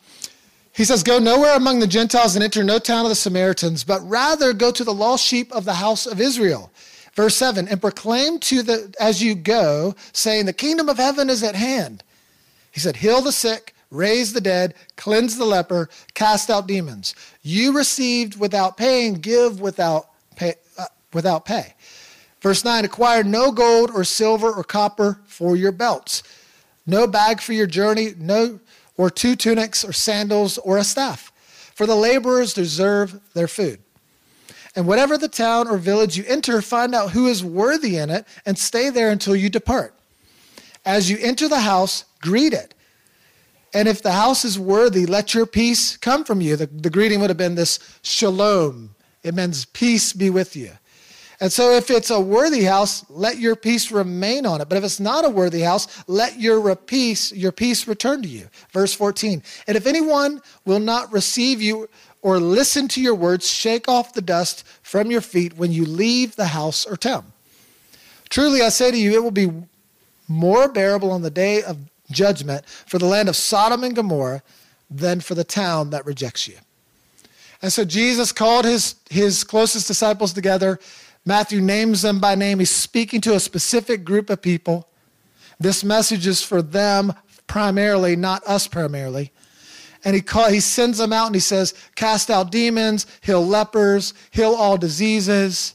he 0.73 0.85
says, 0.85 1.03
Go 1.03 1.19
nowhere 1.19 1.57
among 1.57 1.81
the 1.81 1.89
Gentiles 1.89 2.37
and 2.37 2.45
enter 2.45 2.63
no 2.63 2.79
town 2.79 3.05
of 3.05 3.09
the 3.09 3.17
Samaritans, 3.17 3.83
but 3.83 4.09
rather 4.09 4.53
go 4.53 4.71
to 4.71 4.85
the 4.85 4.95
lost 4.95 5.27
sheep 5.27 5.51
of 5.53 5.65
the 5.65 5.75
house 5.75 6.07
of 6.07 6.21
Israel. 6.21 6.71
Verse 7.15 7.35
7 7.35 7.67
and 7.67 7.81
proclaim 7.81 8.39
to 8.41 8.63
the 8.63 8.95
as 9.01 9.21
you 9.21 9.35
go, 9.35 9.97
saying, 10.13 10.47
The 10.47 10.53
kingdom 10.53 10.89
of 10.89 10.99
heaven 10.99 11.29
is 11.29 11.43
at 11.43 11.57
hand. 11.57 12.05
He 12.71 12.79
said, 12.79 12.97
Heal 12.97 13.21
the 13.21 13.33
sick, 13.33 13.75
raise 13.91 14.33
the 14.33 14.41
dead, 14.41 14.75
cleanse 14.97 15.37
the 15.37 15.45
leper, 15.45 15.89
cast 16.15 16.51
out 16.51 16.69
demons. 16.69 17.17
You 17.43 17.77
received 17.77 18.39
without 18.39 18.77
paying, 18.77 19.15
give 19.15 19.61
without 19.61 20.11
pay. 20.37 20.55
Uh, 20.79 20.87
without 21.13 21.45
pay. 21.45 21.75
Verse 22.45 22.63
9 22.63 22.85
Acquire 22.85 23.25
no 23.25 23.51
gold 23.51 23.91
or 23.91 24.05
silver 24.05 24.53
or 24.53 24.63
copper 24.63 25.19
for 25.25 25.57
your 25.57 25.73
belts, 25.73 26.23
no 26.85 27.07
bag 27.07 27.41
for 27.41 27.55
your 27.55 27.67
journey, 27.67 28.11
no 28.19 28.61
or 28.99 29.09
two 29.09 29.35
tunics 29.35 29.83
or 29.83 29.95
sandals 29.95 30.59
or 30.59 30.77
a 30.77 30.85
staff. 30.85 31.33
For 31.75 31.87
the 31.87 31.97
laborers 31.97 32.53
deserve 32.53 33.19
their 33.33 33.49
food. 33.49 33.81
And 34.77 34.87
whatever 34.87 35.17
the 35.17 35.27
town 35.27 35.69
or 35.69 35.79
village 35.79 36.19
you 36.19 36.25
enter, 36.27 36.61
find 36.61 36.95
out 36.95 37.13
who 37.13 37.29
is 37.29 37.43
worthy 37.43 37.97
in 37.97 38.11
it 38.11 38.27
and 38.45 38.59
stay 38.59 38.91
there 38.91 39.11
until 39.11 39.35
you 39.35 39.49
depart. 39.49 39.95
As 40.85 41.09
you 41.09 41.17
enter 41.23 41.49
the 41.49 41.61
house, 41.61 42.05
greet 42.21 42.53
it. 42.53 42.75
And 43.73 43.89
if 43.89 44.03
the 44.03 44.13
house 44.13 44.45
is 44.45 44.59
worthy, 44.59 45.07
let 45.07 45.33
your 45.33 45.47
peace 45.47 45.97
come 45.97 46.25
from 46.25 46.43
you. 46.43 46.57
The, 46.57 46.67
the 46.67 46.91
greeting 46.91 47.21
would 47.21 47.31
have 47.31 47.39
been 47.39 47.55
this 47.55 47.79
shalom. 48.03 48.95
It 49.23 49.35
means 49.35 49.65
peace 49.65 50.13
be 50.13 50.29
with 50.29 50.55
you. 50.55 50.73
And 51.41 51.53
so 51.53 51.73
if 51.73 51.91
it's 51.91 52.11
a 52.11 52.21
worthy 52.21 52.64
house, 52.64 53.05
let 53.11 53.38
your 53.38 53.57
peace 53.57 53.91
remain 53.91 54.47
on 54.47 54.61
it. 54.61 54.69
But 54.69 54.79
if 54.79 54.85
it's 54.85 55.00
not 55.00 55.25
a 55.25 55.31
worthy 55.31 55.62
house, 55.62 56.05
let 56.07 56.38
your 56.38 56.76
peace, 56.76 57.33
your 57.33 57.53
peace 57.53 57.88
return 57.88 58.23
to 58.23 58.29
you. 58.29 58.49
Verse 58.73 58.95
14. 58.95 59.43
And 59.67 59.76
if 59.76 59.87
anyone 59.87 60.41
will 60.64 60.79
not 60.79 61.12
receive 61.12 61.61
you 61.61 61.88
or 62.23 62.38
listen 62.38 62.88
to 62.88 63.03
your 63.03 63.14
words, 63.14 63.49
shake 63.49 63.88
off 63.88 64.14
the 64.14 64.23
dust 64.23 64.67
from 64.83 65.11
your 65.11 65.21
feet 65.21 65.57
when 65.57 65.73
you 65.73 65.85
leave 65.85 66.37
the 66.37 66.47
house 66.47 66.87
or 66.87 66.97
town. 66.97 67.33
Truly, 68.31 68.62
I 68.62 68.69
say 68.69 68.91
to 68.91 68.97
you, 68.97 69.12
it 69.12 69.23
will 69.23 69.31
be 69.31 69.50
more 70.29 70.69
bearable 70.69 71.11
on 71.11 71.23
the 71.23 71.31
day 71.31 71.62
of 71.62 71.79
judgment 72.11 72.67
for 72.67 72.99
the 72.99 73.07
land 73.07 73.29
of 73.29 73.37
Sodom 73.37 73.85
and 73.85 73.95
Gomorrah 73.95 74.43
than 74.91 75.21
for 75.21 75.35
the 75.35 75.45
town 75.45 75.91
that 75.91 76.07
rejects 76.07 76.49
you. 76.49 76.57
And 77.62 77.73
so 77.73 77.85
Jesus 77.85 78.33
called 78.33 78.64
his, 78.64 78.97
his 79.09 79.45
closest 79.45 79.87
disciples 79.87 80.33
together. 80.33 80.79
Matthew 81.25 81.61
names 81.61 82.02
them 82.02 82.21
by 82.21 82.35
name. 82.35 82.59
He's 82.59 82.71
speaking 82.71 83.21
to 83.23 83.35
a 83.35 83.40
specific 83.40 84.04
group 84.04 84.31
of 84.31 84.43
people. 84.43 84.88
This 85.59 85.83
message 85.85 86.26
is 86.26 86.43
for 86.43 86.61
them 86.61 87.14
primarily, 87.47 88.16
not 88.16 88.45
us 88.45 88.66
primarily 88.66 89.33
and 90.04 90.14
he, 90.14 90.21
call, 90.21 90.50
he 90.50 90.61
sends 90.61 90.99
them 90.99 91.12
out 91.12 91.26
and 91.26 91.35
he 91.35 91.40
says, 91.40 91.75
Cast 91.95 92.31
out 92.31 92.50
demons, 92.50 93.07
heal 93.23 93.45
lepers, 93.45 94.12
heal 94.31 94.54
all 94.54 94.76
diseases, 94.76 95.75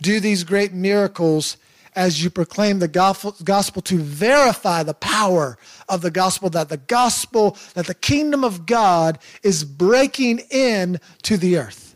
do 0.00 0.20
these 0.20 0.44
great 0.44 0.72
miracles 0.72 1.56
as 1.94 2.22
you 2.22 2.30
proclaim 2.30 2.78
the 2.78 2.88
gospel 2.88 3.82
to 3.82 3.98
verify 3.98 4.82
the 4.82 4.94
power 4.94 5.58
of 5.88 6.00
the 6.00 6.10
gospel, 6.10 6.48
that 6.50 6.70
the 6.70 6.78
gospel, 6.78 7.56
that 7.74 7.86
the 7.86 7.94
kingdom 7.94 8.44
of 8.44 8.64
God 8.64 9.18
is 9.42 9.64
breaking 9.64 10.40
in 10.50 10.98
to 11.22 11.36
the 11.36 11.58
earth 11.58 11.94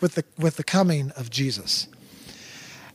with 0.00 0.16
the, 0.16 0.24
with 0.38 0.56
the 0.56 0.64
coming 0.64 1.10
of 1.12 1.30
Jesus. 1.30 1.88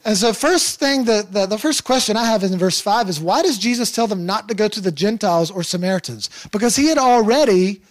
And 0.04 0.18
so, 0.18 0.34
first 0.34 0.80
thing, 0.80 1.06
the, 1.06 1.28
the, 1.30 1.46
the, 1.46 1.58
first 1.60 1.84
question 1.84 2.18
I 2.18 2.26
have 2.26 2.44
in 2.44 2.58
verse 2.58 2.80
5 2.80 3.08
is 3.08 3.20
why 3.20 3.44
does 3.44 3.60
Jesus 3.60 3.92
tell 3.92 4.08
them 4.08 4.26
not 4.26 4.48
to 4.48 4.56
go 4.56 4.68
to 4.68 4.82
the 4.82 4.92
Gentiles 4.92 5.52
or 5.52 5.62
Samaritans? 5.62 6.30
Because 6.52 6.76
he 6.76 6.88
had 6.88 6.98
already 6.98 7.82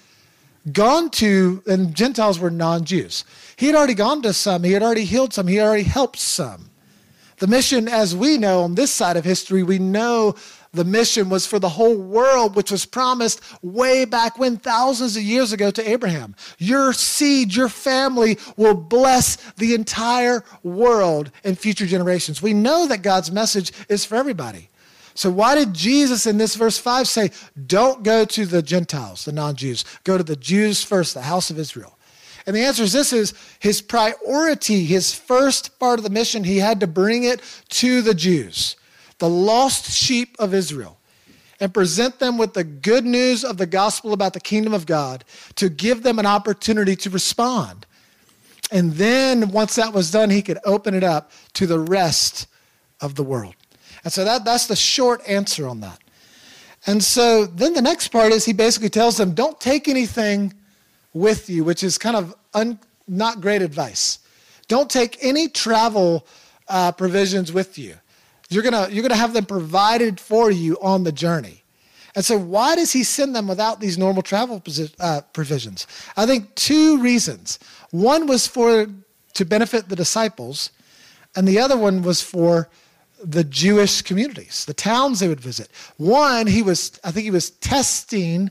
gone 0.73 1.11
to, 1.11 1.63
and 1.67 1.95
Gentiles 1.95 2.41
were 2.41 2.51
non 2.51 2.85
Jews. 2.85 3.25
He 3.57 3.67
had 3.67 3.77
already 3.77 3.95
gone 3.95 4.23
to 4.23 4.33
some, 4.33 4.65
he 4.65 4.73
had 4.73 4.83
already 4.83 5.05
healed 5.05 5.33
some, 5.33 5.47
he 5.47 5.57
had 5.57 5.67
already 5.67 5.85
helped 5.85 6.19
some. 6.19 6.71
The 7.39 7.47
mission, 7.47 7.89
as 7.89 8.15
we 8.15 8.37
know 8.37 8.63
on 8.63 8.75
this 8.75 8.91
side 8.91 9.17
of 9.17 9.25
history, 9.25 9.63
we 9.63 9.79
know 9.79 10.35
the 10.73 10.85
mission 10.85 11.29
was 11.29 11.47
for 11.47 11.59
the 11.59 11.69
whole 11.69 11.97
world, 11.97 12.55
which 12.55 12.71
was 12.71 12.87
promised 12.87 13.41
way 13.63 14.05
back 14.05 14.39
when, 14.39 14.57
thousands 14.57 15.17
of 15.17 15.23
years 15.23 15.53
ago, 15.53 15.71
to 15.71 15.91
Abraham. 15.91 16.37
Your 16.59 16.93
seed, 16.93 17.55
your 17.55 17.69
family 17.69 18.39
will 18.57 18.75
bless 18.75 19.37
the 19.55 19.75
entire 19.75 20.45
world 20.63 21.33
in 21.43 21.57
future 21.57 21.87
generations. 21.87 22.41
We 22.41 22.55
know 22.55 22.87
that 22.87 23.03
God's 23.03 23.33
message 23.33 23.73
is 23.89 24.05
for 24.05 24.15
everybody. 24.15 24.69
So, 25.15 25.29
why 25.29 25.57
did 25.57 25.75
Jesus 25.75 26.27
in 26.27 26.39
this 26.39 26.55
verse 26.55 26.79
5 26.79 27.09
say, 27.09 27.31
don't 27.67 28.03
go 28.03 28.25
to 28.25 28.47
the 28.47 28.63
Gentiles, 28.63 29.25
the 29.25 29.33
non 29.33 29.57
Jews? 29.57 29.85
Go 30.05 30.17
to 30.17 30.25
the 30.25 30.37
Jews 30.37 30.85
first, 30.85 31.15
the 31.15 31.23
house 31.23 31.51
of 31.51 31.59
Israel. 31.59 31.99
And 32.47 32.57
the 32.57 32.61
answer 32.61 32.83
is 32.83 32.93
this 32.93 33.13
is 33.13 33.35
his 33.59 33.83
priority, 33.83 34.85
his 34.85 35.15
first 35.15 35.79
part 35.79 35.99
of 35.99 36.05
the 36.05 36.11
mission, 36.11 36.45
he 36.45 36.59
had 36.59 36.81
to 36.81 36.87
bring 36.87 37.25
it 37.25 37.41
to 37.71 38.03
the 38.03 38.15
Jews, 38.15 38.77
the 39.21 39.29
lost 39.29 39.91
sheep 39.93 40.35
of 40.39 40.53
Israel, 40.53 40.99
and 41.61 41.73
present 41.73 42.19
them 42.19 42.39
with 42.39 42.55
the 42.55 42.65
good 42.65 43.05
news 43.05 43.45
of 43.45 43.57
the 43.59 43.67
gospel 43.67 44.13
about 44.13 44.33
the 44.33 44.41
kingdom 44.41 44.75
of 44.75 44.87
God 44.87 45.25
to 45.57 45.69
give 45.69 46.03
them 46.03 46.19
an 46.19 46.27
opportunity 46.27 46.97
to 46.97 47.11
respond. 47.11 47.87
And 48.73 48.93
then, 48.95 49.51
once 49.51 49.77
that 49.77 49.93
was 49.93 50.11
done, 50.11 50.31
he 50.31 50.43
could 50.43 50.59
open 50.65 50.95
it 50.95 51.05
up 51.05 51.33
to 51.55 51.67
the 51.67 51.79
rest 51.79 52.47
of 53.01 53.15
the 53.15 53.23
world. 53.23 53.55
And 54.05 54.13
so 54.13 54.25
that, 54.25 54.45
that's 54.45 54.67
the 54.67 54.77
short 54.77 55.21
answer 55.29 55.69
on 55.69 55.81
that. 55.81 55.99
And 56.87 57.03
so 57.03 57.45
then 57.45 57.75
the 57.75 57.83
next 57.83 58.09
part 58.09 58.33
is 58.33 58.45
he 58.45 58.53
basically 58.53 58.89
tells 58.89 59.17
them, 59.17 59.35
don't 59.35 59.61
take 59.61 59.87
anything 59.87 60.55
with 61.13 61.51
you, 61.51 61.65
which 61.65 61.83
is 61.83 61.99
kind 61.99 62.17
of 62.17 62.35
un, 62.55 62.79
not 63.07 63.41
great 63.41 63.61
advice. 63.61 64.21
Don't 64.69 64.89
take 64.89 65.19
any 65.23 65.49
travel 65.49 66.27
uh, 66.69 66.93
provisions 66.93 67.53
with 67.53 67.77
you. 67.77 67.97
You're 68.51 68.63
gonna 68.63 68.89
you're 68.91 69.03
gonna 69.03 69.17
have 69.17 69.33
them 69.33 69.47
provided 69.47 70.21
for 70.21 70.51
you 70.51 70.77
on 70.83 71.05
the 71.05 71.13
journey. 71.13 71.63
And 72.15 72.25
so, 72.25 72.37
why 72.37 72.75
does 72.75 72.93
he 72.93 73.05
send 73.05 73.35
them 73.35 73.47
without 73.47 73.81
these 73.81 73.97
normal 73.97 74.23
travel 74.23 74.63
uh, 74.99 75.21
provisions? 75.33 75.87
I 76.17 76.27
think 76.27 76.55
two 76.57 77.01
reasons. 77.01 77.59
One 77.91 78.27
was 78.27 78.47
for 78.47 78.87
to 79.35 79.45
benefit 79.45 79.89
the 79.89 79.97
disciples, 79.97 80.71
and 81.37 81.47
the 81.47 81.59
other 81.59 81.79
one 81.79 82.03
was 82.03 82.21
for 82.21 82.69
the 83.23 83.45
Jewish 83.45 84.03
communities, 84.03 84.65
the 84.65 84.75
towns 84.75 85.21
they 85.21 85.29
would 85.29 85.41
visit. 85.41 85.69
One, 85.99 86.47
he 86.47 86.63
was, 86.63 86.99
I 87.05 87.11
think 87.11 87.25
he 87.25 87.31
was 87.31 87.51
testing 87.51 88.51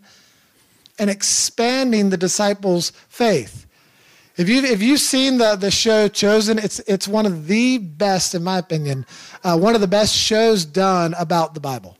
and 0.98 1.10
expanding 1.10 2.10
the 2.10 2.18
disciples' 2.18 2.92
faith. 3.10 3.66
If 4.40 4.48
you've, 4.48 4.64
if 4.64 4.82
you've 4.82 5.02
seen 5.02 5.38
the, 5.38 5.58
the 5.58 5.70
show 5.70 6.08
Chosen, 6.08 6.60
it's, 6.60 6.80
it's 6.88 7.10
one 7.10 7.26
of 7.26 7.46
the 7.48 7.78
best, 7.78 8.34
in 8.34 8.42
my 8.42 8.58
opinion, 8.58 9.06
uh, 9.44 9.60
one 9.60 9.76
of 9.76 9.82
the 9.82 9.88
best 9.88 10.16
shows 10.16 10.64
done 10.64 11.14
about 11.20 11.54
the 11.54 11.60
Bible. 11.60 11.98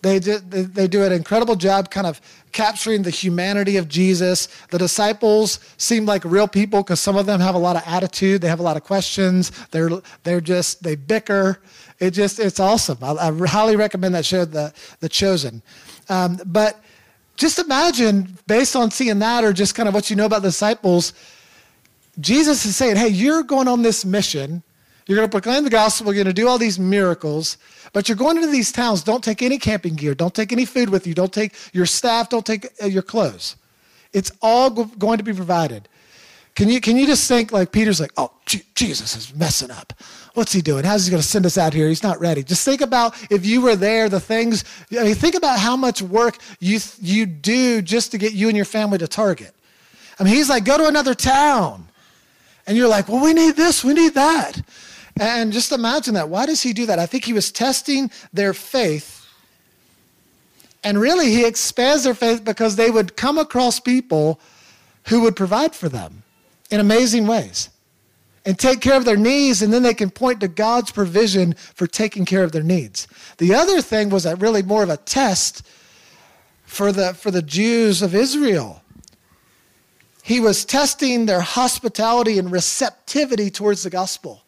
They 0.00 0.18
do, 0.18 0.38
they 0.38 0.88
do 0.88 1.04
an 1.04 1.12
incredible 1.12 1.56
job 1.56 1.90
kind 1.90 2.06
of 2.06 2.22
capturing 2.52 3.02
the 3.02 3.10
humanity 3.10 3.76
of 3.76 3.86
Jesus. 3.86 4.48
The 4.70 4.78
disciples 4.78 5.60
seem 5.76 6.06
like 6.06 6.24
real 6.24 6.48
people 6.48 6.82
because 6.82 7.00
some 7.00 7.16
of 7.18 7.26
them 7.26 7.38
have 7.40 7.54
a 7.54 7.58
lot 7.58 7.76
of 7.76 7.82
attitude. 7.84 8.40
They 8.40 8.48
have 8.48 8.60
a 8.60 8.62
lot 8.62 8.78
of 8.78 8.84
questions. 8.84 9.52
They're, 9.70 9.90
they're 10.22 10.40
just, 10.40 10.82
they 10.82 10.94
bicker. 10.96 11.60
It 12.00 12.12
just, 12.12 12.40
it's 12.40 12.60
awesome. 12.60 12.96
I, 13.02 13.28
I 13.28 13.46
highly 13.46 13.76
recommend 13.76 14.14
that 14.14 14.24
show, 14.24 14.46
The, 14.46 14.72
the 15.00 15.08
Chosen. 15.10 15.60
Um, 16.08 16.40
but 16.46 16.80
just 17.36 17.58
imagine, 17.58 18.38
based 18.46 18.74
on 18.74 18.90
seeing 18.90 19.18
that 19.18 19.44
or 19.44 19.52
just 19.52 19.74
kind 19.74 19.86
of 19.86 19.94
what 19.94 20.08
you 20.08 20.16
know 20.16 20.24
about 20.24 20.40
the 20.40 20.48
disciples, 20.48 21.12
Jesus 22.20 22.64
is 22.64 22.76
saying, 22.76 22.96
hey, 22.96 23.08
you're 23.08 23.42
going 23.42 23.68
on 23.68 23.82
this 23.82 24.04
mission. 24.04 24.62
You're 25.06 25.16
going 25.16 25.28
to 25.28 25.30
proclaim 25.30 25.64
the 25.64 25.70
gospel. 25.70 26.06
You're 26.14 26.24
going 26.24 26.34
to 26.34 26.40
do 26.40 26.48
all 26.48 26.58
these 26.58 26.78
miracles. 26.78 27.58
But 27.92 28.08
you're 28.08 28.16
going 28.16 28.36
into 28.36 28.48
these 28.48 28.72
towns. 28.72 29.02
Don't 29.02 29.22
take 29.22 29.42
any 29.42 29.58
camping 29.58 29.94
gear. 29.94 30.14
Don't 30.14 30.34
take 30.34 30.52
any 30.52 30.64
food 30.64 30.88
with 30.88 31.06
you. 31.06 31.14
Don't 31.14 31.32
take 31.32 31.54
your 31.72 31.86
staff. 31.86 32.28
Don't 32.28 32.46
take 32.46 32.68
uh, 32.82 32.86
your 32.86 33.02
clothes. 33.02 33.56
It's 34.12 34.32
all 34.40 34.70
going 34.70 35.18
to 35.18 35.24
be 35.24 35.32
provided. 35.32 35.88
Can 36.54 36.68
you, 36.68 36.80
can 36.80 36.96
you 36.96 37.06
just 37.06 37.26
think 37.26 37.50
like 37.50 37.72
Peter's 37.72 38.00
like, 38.00 38.12
oh, 38.16 38.30
Jesus 38.46 39.16
is 39.16 39.34
messing 39.34 39.72
up. 39.72 39.92
What's 40.34 40.52
he 40.52 40.62
doing? 40.62 40.84
How's 40.84 41.04
he 41.04 41.10
going 41.10 41.22
to 41.22 41.28
send 41.28 41.46
us 41.46 41.58
out 41.58 41.74
here? 41.74 41.88
He's 41.88 42.02
not 42.02 42.20
ready. 42.20 42.44
Just 42.44 42.64
think 42.64 42.80
about 42.80 43.14
if 43.30 43.44
you 43.44 43.60
were 43.60 43.74
there, 43.74 44.08
the 44.08 44.20
things, 44.20 44.64
I 44.92 45.02
mean, 45.02 45.14
think 45.16 45.34
about 45.34 45.58
how 45.58 45.76
much 45.76 46.00
work 46.00 46.38
you, 46.60 46.78
you 47.00 47.26
do 47.26 47.82
just 47.82 48.12
to 48.12 48.18
get 48.18 48.34
you 48.34 48.48
and 48.48 48.56
your 48.56 48.64
family 48.64 48.98
to 48.98 49.08
Target. 49.08 49.52
I 50.18 50.24
mean, 50.24 50.34
he's 50.34 50.48
like, 50.48 50.64
go 50.64 50.78
to 50.78 50.86
another 50.86 51.14
town. 51.14 51.88
And 52.66 52.76
you're 52.76 52.88
like, 52.88 53.08
well, 53.08 53.22
we 53.22 53.34
need 53.34 53.56
this, 53.56 53.84
we 53.84 53.94
need 53.94 54.14
that. 54.14 54.62
And 55.20 55.52
just 55.52 55.70
imagine 55.70 56.14
that. 56.14 56.28
Why 56.28 56.46
does 56.46 56.62
he 56.62 56.72
do 56.72 56.86
that? 56.86 56.98
I 56.98 57.06
think 57.06 57.24
he 57.24 57.32
was 57.32 57.52
testing 57.52 58.10
their 58.32 58.52
faith. 58.52 59.26
And 60.82 60.98
really, 60.98 61.30
he 61.30 61.46
expands 61.46 62.04
their 62.04 62.14
faith 62.14 62.44
because 62.44 62.76
they 62.76 62.90
would 62.90 63.16
come 63.16 63.38
across 63.38 63.80
people 63.80 64.40
who 65.06 65.22
would 65.22 65.36
provide 65.36 65.74
for 65.74 65.88
them 65.88 66.22
in 66.70 66.80
amazing 66.80 67.26
ways 67.26 67.70
and 68.44 68.58
take 68.58 68.80
care 68.80 68.96
of 68.96 69.04
their 69.04 69.16
needs, 69.16 69.62
and 69.62 69.72
then 69.72 69.82
they 69.82 69.94
can 69.94 70.10
point 70.10 70.40
to 70.40 70.48
God's 70.48 70.90
provision 70.90 71.54
for 71.54 71.86
taking 71.86 72.24
care 72.26 72.44
of 72.44 72.52
their 72.52 72.62
needs. 72.62 73.08
The 73.38 73.54
other 73.54 73.80
thing 73.80 74.10
was 74.10 74.24
that 74.24 74.40
really 74.40 74.62
more 74.62 74.82
of 74.82 74.90
a 74.90 74.98
test 74.98 75.66
for 76.64 76.92
the, 76.92 77.14
for 77.14 77.30
the 77.30 77.40
Jews 77.40 78.02
of 78.02 78.14
Israel. 78.14 78.82
He 80.24 80.40
was 80.40 80.64
testing 80.64 81.26
their 81.26 81.42
hospitality 81.42 82.38
and 82.38 82.50
receptivity 82.50 83.50
towards 83.50 83.82
the 83.82 83.90
gospel 83.90 84.42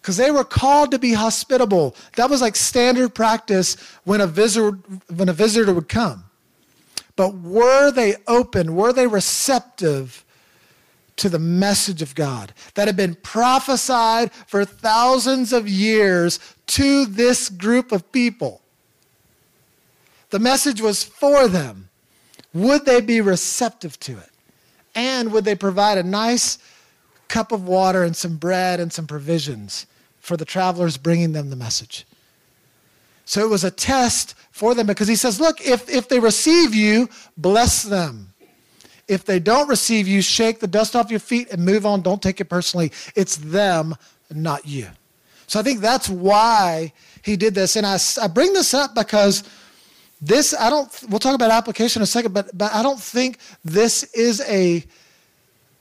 because 0.00 0.16
they 0.16 0.30
were 0.30 0.44
called 0.44 0.92
to 0.92 0.98
be 1.00 1.12
hospitable. 1.12 1.96
That 2.14 2.30
was 2.30 2.40
like 2.40 2.54
standard 2.54 3.16
practice 3.16 3.76
when 4.04 4.20
a 4.20 4.28
visitor 4.28 4.78
when 5.12 5.28
a 5.28 5.32
visitor 5.32 5.74
would 5.74 5.88
come. 5.88 6.22
But 7.16 7.34
were 7.34 7.90
they 7.90 8.14
open? 8.28 8.76
Were 8.76 8.92
they 8.92 9.08
receptive 9.08 10.24
to 11.16 11.28
the 11.28 11.40
message 11.40 12.00
of 12.00 12.14
God 12.14 12.52
that 12.74 12.86
had 12.86 12.96
been 12.96 13.16
prophesied 13.16 14.32
for 14.46 14.64
thousands 14.64 15.52
of 15.52 15.68
years 15.68 16.38
to 16.68 17.06
this 17.06 17.48
group 17.48 17.90
of 17.90 18.12
people? 18.12 18.62
The 20.30 20.38
message 20.38 20.80
was 20.80 21.02
for 21.02 21.48
them. 21.48 21.88
Would 22.54 22.84
they 22.84 23.00
be 23.00 23.20
receptive 23.20 23.98
to 24.00 24.12
it? 24.18 24.30
And 24.94 25.32
would 25.32 25.44
they 25.44 25.54
provide 25.54 25.98
a 25.98 26.02
nice 26.02 26.58
cup 27.32 27.50
of 27.50 27.66
water 27.66 28.04
and 28.04 28.14
some 28.14 28.36
bread 28.36 28.78
and 28.78 28.92
some 28.92 29.06
provisions 29.06 29.86
for 30.20 30.36
the 30.36 30.44
travelers 30.44 30.98
bringing 30.98 31.32
them 31.32 31.48
the 31.48 31.56
message. 31.56 32.06
So 33.24 33.42
it 33.42 33.48
was 33.48 33.64
a 33.64 33.70
test 33.70 34.34
for 34.50 34.74
them 34.74 34.86
because 34.86 35.08
he 35.08 35.16
says, 35.16 35.40
Look, 35.40 35.66
if, 35.66 35.88
if 35.88 36.08
they 36.08 36.20
receive 36.20 36.74
you, 36.74 37.08
bless 37.38 37.82
them. 37.82 38.28
If 39.08 39.24
they 39.24 39.40
don't 39.40 39.66
receive 39.66 40.06
you, 40.06 40.20
shake 40.20 40.60
the 40.60 40.66
dust 40.66 40.94
off 40.94 41.10
your 41.10 41.20
feet 41.20 41.50
and 41.50 41.64
move 41.64 41.86
on. 41.86 42.02
Don't 42.02 42.22
take 42.22 42.40
it 42.40 42.50
personally. 42.50 42.92
It's 43.16 43.36
them, 43.36 43.96
not 44.30 44.66
you. 44.66 44.88
So 45.46 45.58
I 45.58 45.62
think 45.62 45.80
that's 45.80 46.08
why 46.10 46.92
he 47.22 47.36
did 47.36 47.54
this. 47.54 47.76
And 47.76 47.86
I, 47.86 47.98
I 48.20 48.28
bring 48.28 48.52
this 48.52 48.74
up 48.74 48.94
because 48.94 49.42
this, 50.22 50.54
I 50.54 50.70
don't, 50.70 50.88
we'll 51.08 51.18
talk 51.18 51.34
about 51.34 51.50
application 51.50 52.00
in 52.00 52.04
a 52.04 52.06
second, 52.06 52.32
but, 52.32 52.56
but 52.56 52.72
I 52.72 52.82
don't 52.82 53.00
think 53.00 53.38
this 53.64 54.04
is 54.14 54.40
a, 54.42 54.82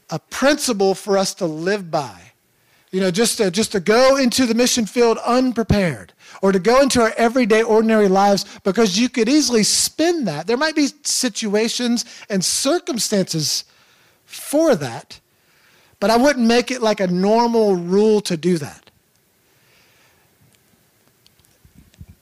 a 0.10 0.20
principle 0.20 0.96
for 0.96 1.18
us 1.18 1.34
to 1.36 1.46
live 1.46 1.90
by 1.90 2.32
you 2.92 3.00
know, 3.00 3.10
just 3.10 3.38
to, 3.38 3.50
just 3.50 3.72
to 3.72 3.80
go 3.80 4.18
into 4.18 4.46
the 4.46 4.54
mission 4.54 4.86
field 4.86 5.18
unprepared 5.26 6.12
or 6.42 6.52
to 6.52 6.60
go 6.60 6.82
into 6.82 7.02
our 7.02 7.14
everyday, 7.18 7.64
ordinary 7.64 8.10
lives 8.10 8.46
because 8.64 9.00
you 9.00 9.08
could 9.08 9.30
easily 9.30 9.64
spin 9.64 10.26
that. 10.26 10.46
There 10.46 10.58
might 10.58 10.76
be 10.76 10.90
situations 11.04 12.04
and 12.30 12.44
circumstances 12.44 13.64
for 14.26 14.76
that, 14.76 15.20
but 16.02 16.10
I 16.10 16.18
wouldn't 16.18 16.46
make 16.46 16.70
it 16.70 16.82
like 16.82 17.00
a 17.00 17.08
normal 17.08 17.76
rule 17.76 18.20
to 18.22 18.36
do 18.36 18.58
that. 18.58 18.91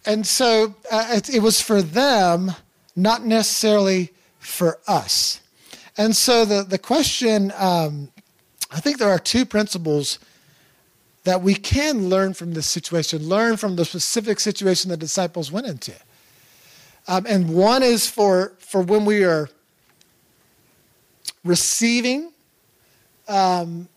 And 0.10 0.26
so 0.26 0.74
uh, 0.90 1.06
it, 1.12 1.30
it 1.30 1.40
was 1.40 1.62
for 1.62 1.84
them, 1.84 2.52
not 2.96 3.24
necessarily 3.24 4.12
for 4.40 4.80
us. 4.88 5.40
And 6.00 6.16
so 6.16 6.46
the, 6.46 6.64
the 6.64 6.80
question 6.80 7.54
um, 7.56 8.10
I 8.72 8.80
think 8.80 8.98
there 8.98 9.12
are 9.12 9.20
two 9.20 9.46
principles 9.46 10.18
that 11.26 11.44
we 11.44 11.54
can 11.54 12.10
learn 12.10 12.34
from 12.34 12.56
this 12.56 12.66
situation, 12.66 13.30
learn 13.30 13.56
from 13.56 13.76
the 13.76 13.86
specific 13.86 14.40
situation 14.40 14.90
the 14.90 14.98
disciples 14.98 15.52
went 15.52 15.68
into. 15.68 15.94
Um, 17.08 17.28
and 17.30 17.54
one 17.54 17.84
is 17.84 18.08
for, 18.08 18.54
for 18.58 18.82
when 18.82 19.06
we 19.06 19.24
are 19.24 19.48
receiving 21.44 22.32
um, 23.28 23.88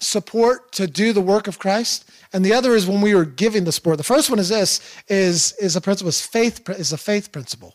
support 0.00 0.72
to 0.72 0.86
do 0.86 1.12
the 1.12 1.20
work 1.20 1.48
of 1.48 1.58
Christ, 1.58 2.10
and 2.32 2.44
the 2.44 2.52
other 2.52 2.74
is 2.74 2.86
when 2.86 3.00
we 3.00 3.14
are 3.14 3.24
giving 3.24 3.64
the 3.64 3.72
support. 3.72 3.96
The 3.96 4.04
first 4.04 4.30
one 4.30 4.38
is 4.38 4.48
this: 4.48 4.80
is 5.08 5.52
is 5.52 5.76
a 5.76 5.80
principle 5.80 6.08
is 6.08 6.24
faith 6.24 6.68
is 6.70 6.92
a 6.92 6.98
faith 6.98 7.32
principle. 7.32 7.74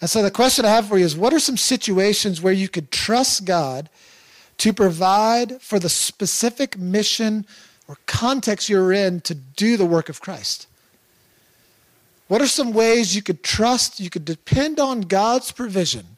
And 0.00 0.10
so 0.10 0.22
the 0.22 0.30
question 0.30 0.64
I 0.64 0.70
have 0.70 0.88
for 0.88 0.98
you 0.98 1.04
is: 1.04 1.16
What 1.16 1.32
are 1.32 1.40
some 1.40 1.56
situations 1.56 2.40
where 2.40 2.52
you 2.52 2.68
could 2.68 2.90
trust 2.90 3.44
God 3.44 3.88
to 4.58 4.72
provide 4.72 5.60
for 5.60 5.78
the 5.78 5.88
specific 5.88 6.78
mission 6.78 7.46
or 7.88 7.96
context 8.06 8.68
you're 8.68 8.92
in 8.92 9.20
to 9.22 9.34
do 9.34 9.76
the 9.76 9.86
work 9.86 10.08
of 10.08 10.20
Christ? 10.20 10.66
What 12.28 12.42
are 12.42 12.48
some 12.48 12.72
ways 12.72 13.14
you 13.14 13.22
could 13.22 13.44
trust, 13.44 14.00
you 14.00 14.10
could 14.10 14.24
depend 14.24 14.80
on 14.80 15.02
God's 15.02 15.52
provision 15.52 16.15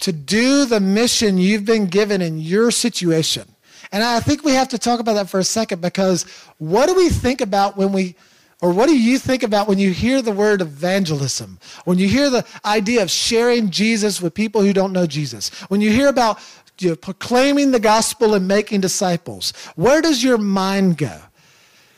to 0.00 0.12
do 0.12 0.64
the 0.64 0.80
mission 0.80 1.38
you've 1.38 1.64
been 1.64 1.86
given 1.86 2.20
in 2.20 2.38
your 2.38 2.70
situation? 2.70 3.48
And 3.92 4.02
I 4.02 4.20
think 4.20 4.44
we 4.44 4.52
have 4.52 4.68
to 4.68 4.78
talk 4.78 5.00
about 5.00 5.14
that 5.14 5.30
for 5.30 5.38
a 5.38 5.44
second 5.44 5.80
because 5.80 6.24
what 6.58 6.86
do 6.86 6.94
we 6.94 7.08
think 7.08 7.40
about 7.40 7.76
when 7.76 7.92
we, 7.92 8.16
or 8.60 8.72
what 8.72 8.86
do 8.86 8.98
you 8.98 9.18
think 9.18 9.42
about 9.42 9.68
when 9.68 9.78
you 9.78 9.92
hear 9.92 10.20
the 10.20 10.32
word 10.32 10.60
evangelism? 10.60 11.58
When 11.84 11.98
you 11.98 12.08
hear 12.08 12.28
the 12.28 12.44
idea 12.64 13.02
of 13.02 13.10
sharing 13.10 13.70
Jesus 13.70 14.20
with 14.20 14.34
people 14.34 14.62
who 14.62 14.72
don't 14.72 14.92
know 14.92 15.06
Jesus? 15.06 15.50
When 15.68 15.80
you 15.80 15.90
hear 15.90 16.08
about 16.08 16.40
you 16.78 16.90
know, 16.90 16.96
proclaiming 16.96 17.70
the 17.70 17.80
gospel 17.80 18.34
and 18.34 18.48
making 18.48 18.80
disciples. 18.80 19.52
Where 19.76 20.02
does 20.02 20.24
your 20.24 20.38
mind 20.38 20.98
go? 20.98 21.20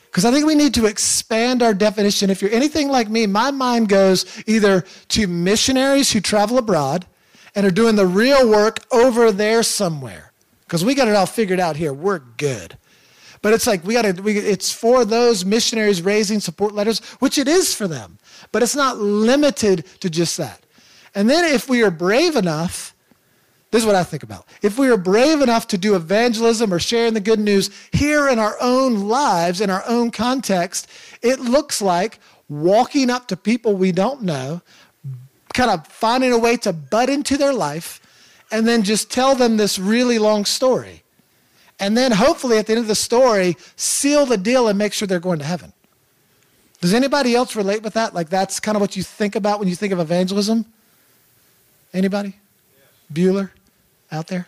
Because 0.05 0.25
I 0.25 0.31
think 0.31 0.47
we 0.47 0.55
need 0.55 0.75
to 0.75 0.87
expand 0.87 1.63
our 1.63 1.75
definition. 1.75 2.31
If 2.31 2.41
you're 2.41 2.51
anything 2.51 2.89
like 2.89 3.09
me, 3.09 3.27
my 3.27 3.51
mind 3.51 3.89
goes 3.89 4.43
either 4.47 4.85
to 5.09 5.27
missionaries 5.27 6.13
who 6.13 6.21
travel 6.21 6.59
abroad 6.59 7.07
and 7.57 7.66
are 7.66 7.71
doing 7.73 7.97
the 7.97 8.07
real 8.07 8.49
work 8.49 8.79
over 8.92 9.33
there 9.33 9.64
somewhere. 9.64 10.33
Because 10.64 10.85
we 10.85 10.95
got 10.95 11.09
it 11.09 11.16
all 11.16 11.27
figured 11.27 11.59
out 11.59 11.77
here. 11.77 11.92
We're 11.92 12.21
good. 12.21 12.77
But 13.42 13.53
it's 13.53 13.66
like 13.66 13.85
we 13.85 13.95
got 13.95 14.03
to, 14.03 14.29
it's 14.29 14.71
for 14.73 15.05
those 15.05 15.45
missionaries 15.45 16.03
raising 16.03 16.38
support 16.38 16.75
letters, 16.75 17.01
which 17.19 17.38
it 17.38 17.49
is 17.49 17.75
for 17.75 17.88
them. 17.88 18.19
But 18.53 18.62
it's 18.62 18.77
not 18.77 18.99
limited 18.99 19.87
to 20.01 20.11
just 20.11 20.37
that. 20.37 20.64
And 21.14 21.29
then 21.29 21.45
if 21.53 21.69
we 21.69 21.83
are 21.83 21.90
brave 21.90 22.37
enough 22.37 22.95
this 23.71 23.83
is 23.83 23.87
what 23.87 23.97
I 23.97 24.05
think 24.05 24.23
about. 24.23 24.47
If 24.62 24.79
we 24.79 24.88
are 24.88 24.97
brave 24.97 25.42
enough 25.42 25.66
to 25.69 25.79
do 25.79 25.97
evangelism 25.97 26.73
or 26.73 26.79
sharing 26.79 27.14
the 27.14 27.21
good 27.21 27.40
news 27.40 27.69
here 27.92 28.29
in 28.29 28.38
our 28.38 28.57
own 28.61 29.09
lives, 29.09 29.61
in 29.61 29.71
our 29.71 29.83
own 29.87 30.11
context, 30.11 30.88
it 31.21 31.40
looks 31.40 31.83
like 31.83 32.19
walking 32.49 33.11
up 33.11 33.27
to 33.29 33.37
people 33.37 33.75
we 33.75 33.90
don't 33.90 34.23
know, 34.23 34.62
kind 35.57 35.71
of 35.71 35.87
finding 35.87 36.33
a 36.33 36.38
way 36.38 36.57
to 36.59 36.73
butt 36.73 37.09
into 37.09 37.37
their 37.37 37.53
life, 37.53 38.01
and 38.53 38.69
then 38.69 38.83
just 38.83 39.11
tell 39.11 39.35
them 39.35 39.57
this 39.57 39.79
really 39.79 40.19
long 40.19 40.45
story. 40.45 41.03
And 41.81 41.97
then 41.97 42.12
hopefully 42.12 42.59
at 42.59 42.66
the 42.66 42.73
end 42.73 42.81
of 42.81 42.87
the 42.87 42.95
story, 42.95 43.57
seal 43.75 44.27
the 44.27 44.37
deal 44.37 44.69
and 44.69 44.79
make 44.79 44.92
sure 44.92 45.09
they're 45.09 45.19
going 45.19 45.38
to 45.40 45.45
heaven. 45.45 45.73
Does 46.81 46.95
anybody 46.95 47.35
else 47.35 47.57
relate 47.57 47.83
with 47.83 47.95
that? 47.95 48.14
Like 48.14 48.29
that's 48.29 48.61
kind 48.61 48.77
of 48.77 48.81
what 48.81 48.97
you 48.97 49.03
think 49.03 49.35
about 49.35 49.59
when 49.59 49.69
you 49.69 49.75
think 49.75 49.92
of 49.92 49.99
evangelism? 49.99 50.64
Anybody? 51.92 52.37
Bueller 53.12 53.51
out 54.12 54.27
there? 54.29 54.47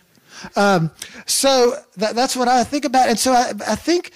Um, 0.55 0.91
so 1.25 1.75
that, 1.97 2.15
that's 2.15 2.35
what 2.35 2.47
I 2.47 2.63
think 2.63 2.85
about. 2.85 3.09
And 3.09 3.19
so 3.19 3.33
I, 3.33 3.51
I 3.67 3.75
think 3.75 4.11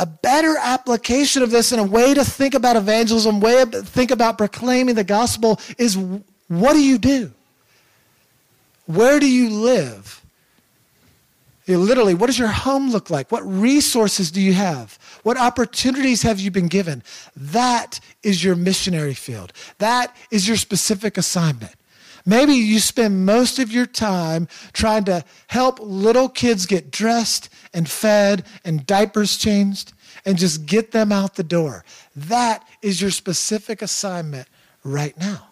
a 0.00 0.06
better 0.06 0.56
application 0.58 1.42
of 1.42 1.50
this 1.50 1.72
and 1.72 1.80
a 1.80 1.84
way 1.84 2.14
to 2.14 2.24
think 2.24 2.54
about 2.54 2.74
evangelism, 2.76 3.38
way 3.38 3.64
to 3.64 3.82
think 3.82 4.10
about 4.10 4.38
proclaiming 4.38 4.94
the 4.94 5.04
gospel 5.04 5.60
is 5.76 5.96
what 6.48 6.72
do 6.72 6.82
you 6.82 6.98
do? 6.98 7.32
Where 8.86 9.20
do 9.20 9.30
you 9.30 9.50
live? 9.50 10.16
Literally, 11.68 12.14
what 12.14 12.26
does 12.26 12.38
your 12.38 12.48
home 12.48 12.90
look 12.90 13.10
like? 13.10 13.30
What 13.30 13.46
resources 13.46 14.32
do 14.32 14.40
you 14.40 14.54
have? 14.54 14.98
What 15.22 15.36
opportunities 15.36 16.22
have 16.22 16.40
you 16.40 16.50
been 16.50 16.66
given? 16.66 17.04
That 17.36 18.00
is 18.24 18.42
your 18.42 18.56
missionary 18.56 19.14
field. 19.14 19.52
That 19.78 20.16
is 20.32 20.48
your 20.48 20.56
specific 20.56 21.16
assignment. 21.16 21.74
Maybe 22.26 22.54
you 22.54 22.80
spend 22.80 23.24
most 23.24 23.58
of 23.58 23.72
your 23.72 23.86
time 23.86 24.48
trying 24.72 25.04
to 25.04 25.24
help 25.48 25.78
little 25.80 26.28
kids 26.28 26.66
get 26.66 26.90
dressed 26.90 27.48
and 27.72 27.88
fed 27.88 28.44
and 28.64 28.86
diapers 28.86 29.36
changed 29.36 29.92
and 30.24 30.38
just 30.38 30.66
get 30.66 30.92
them 30.92 31.12
out 31.12 31.34
the 31.34 31.42
door. 31.42 31.84
That 32.14 32.66
is 32.82 33.00
your 33.00 33.10
specific 33.10 33.82
assignment 33.82 34.48
right 34.84 35.18
now. 35.18 35.48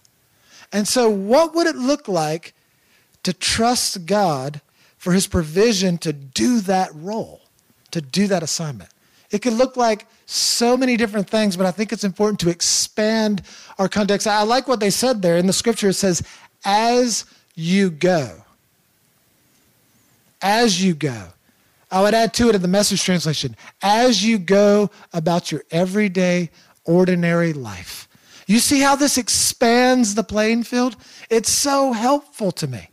And 0.73 0.87
so, 0.87 1.09
what 1.09 1.55
would 1.55 1.67
it 1.67 1.77
look 1.77 2.09
like 2.09 2.55
to 3.23 3.33
trust 3.33 4.07
God 4.07 4.61
for 4.99 5.13
his 5.13 5.27
provision 5.27 5.97
to 5.99 6.13
do 6.13 6.61
that 6.61 6.91
role, 6.95 7.41
to 7.93 8.01
do 8.01 8.27
that 8.27 8.43
assignment? 8.43 8.91
It 9.31 9.43
could 9.43 9.53
look 9.53 9.77
like 9.77 10.07
so 10.27 10.77
many 10.77 10.97
different 10.97 11.29
things, 11.29 11.57
but 11.57 11.67
I 11.67 11.71
think 11.71 11.93
it's 11.93 12.05
important 12.05 12.41
to 12.41 12.51
expand 12.51 13.43
our 13.79 13.89
context. 13.89 14.27
I 14.27 14.43
like 14.43 14.69
what 14.69 14.81
they 14.81 14.91
said 14.91 15.21
there 15.21 15.37
in 15.37 15.47
the 15.47 15.53
scripture. 15.53 15.89
It 15.89 15.95
says, 15.95 16.23
as 16.65 17.25
you 17.55 17.91
go. 17.91 18.45
As 20.41 20.83
you 20.83 20.95
go. 20.95 21.29
I 21.91 22.03
would 22.03 22.15
add 22.15 22.35
to 22.35 22.49
it 22.49 22.55
in 22.55 22.63
the 22.63 22.69
message 22.69 23.03
translation, 23.03 23.57
as 23.83 24.25
you 24.25 24.39
go 24.39 24.91
about 25.13 25.51
your 25.51 25.63
everyday, 25.71 26.51
ordinary 26.85 27.53
life. 27.53 28.09
You 28.47 28.59
see 28.59 28.81
how 28.81 28.97
this 28.97 29.19
expands 29.19 30.15
the 30.15 30.23
playing 30.23 30.65
field? 30.65 30.97
It's 31.31 31.51
so 31.51 31.93
helpful 31.93 32.53
to 32.53 32.67
me. 32.67 32.89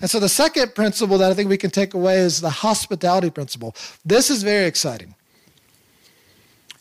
And 0.00 0.08
so 0.08 0.20
the 0.20 0.28
second 0.28 0.74
principle 0.74 1.18
that 1.18 1.30
I 1.30 1.34
think 1.34 1.48
we 1.48 1.56
can 1.56 1.70
take 1.70 1.94
away 1.94 2.18
is 2.18 2.40
the 2.40 2.50
hospitality 2.50 3.30
principle. 3.30 3.74
This 4.04 4.30
is 4.30 4.42
very 4.42 4.66
exciting. 4.66 5.14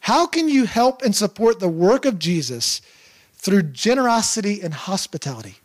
How 0.02 0.26
can 0.26 0.48
you 0.48 0.66
help 0.66 1.02
and 1.02 1.16
support 1.16 1.60
the 1.60 1.70
work 1.70 2.06
of 2.06 2.20
Jesus 2.20 2.82
through 3.36 3.64
generosity 3.64 4.62
and 4.62 4.74
hospitality? 4.74 5.59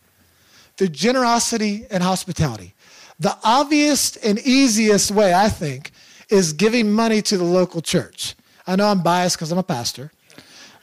Through 0.76 0.88
generosity 0.88 1.86
and 1.90 2.02
hospitality. 2.02 2.74
The 3.20 3.36
obvious 3.44 4.16
and 4.16 4.38
easiest 4.40 5.10
way, 5.10 5.32
I 5.32 5.48
think, 5.48 5.92
is 6.28 6.52
giving 6.52 6.92
money 6.92 7.22
to 7.22 7.36
the 7.36 7.44
local 7.44 7.80
church. 7.80 8.34
I 8.66 8.76
know 8.76 8.88
I'm 8.88 9.02
biased 9.02 9.36
because 9.36 9.52
I'm 9.52 9.58
a 9.58 9.62
pastor, 9.62 10.10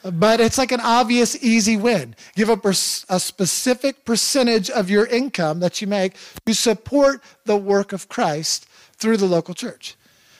but 0.03 0.39
it's 0.39 0.57
like 0.57 0.71
an 0.71 0.79
obvious, 0.79 1.43
easy 1.43 1.77
win. 1.77 2.15
Give 2.35 2.49
up 2.49 2.63
a 2.65 2.73
specific 2.73 4.05
percentage 4.05 4.69
of 4.69 4.89
your 4.89 5.05
income 5.07 5.59
that 5.59 5.81
you 5.81 5.87
make 5.87 6.15
to 6.45 6.53
support 6.53 7.21
the 7.45 7.57
work 7.57 7.91
of 7.91 8.07
Christ 8.07 8.67
through 8.97 9.17
the 9.17 9.25
local 9.25 9.53
church. 9.53 9.95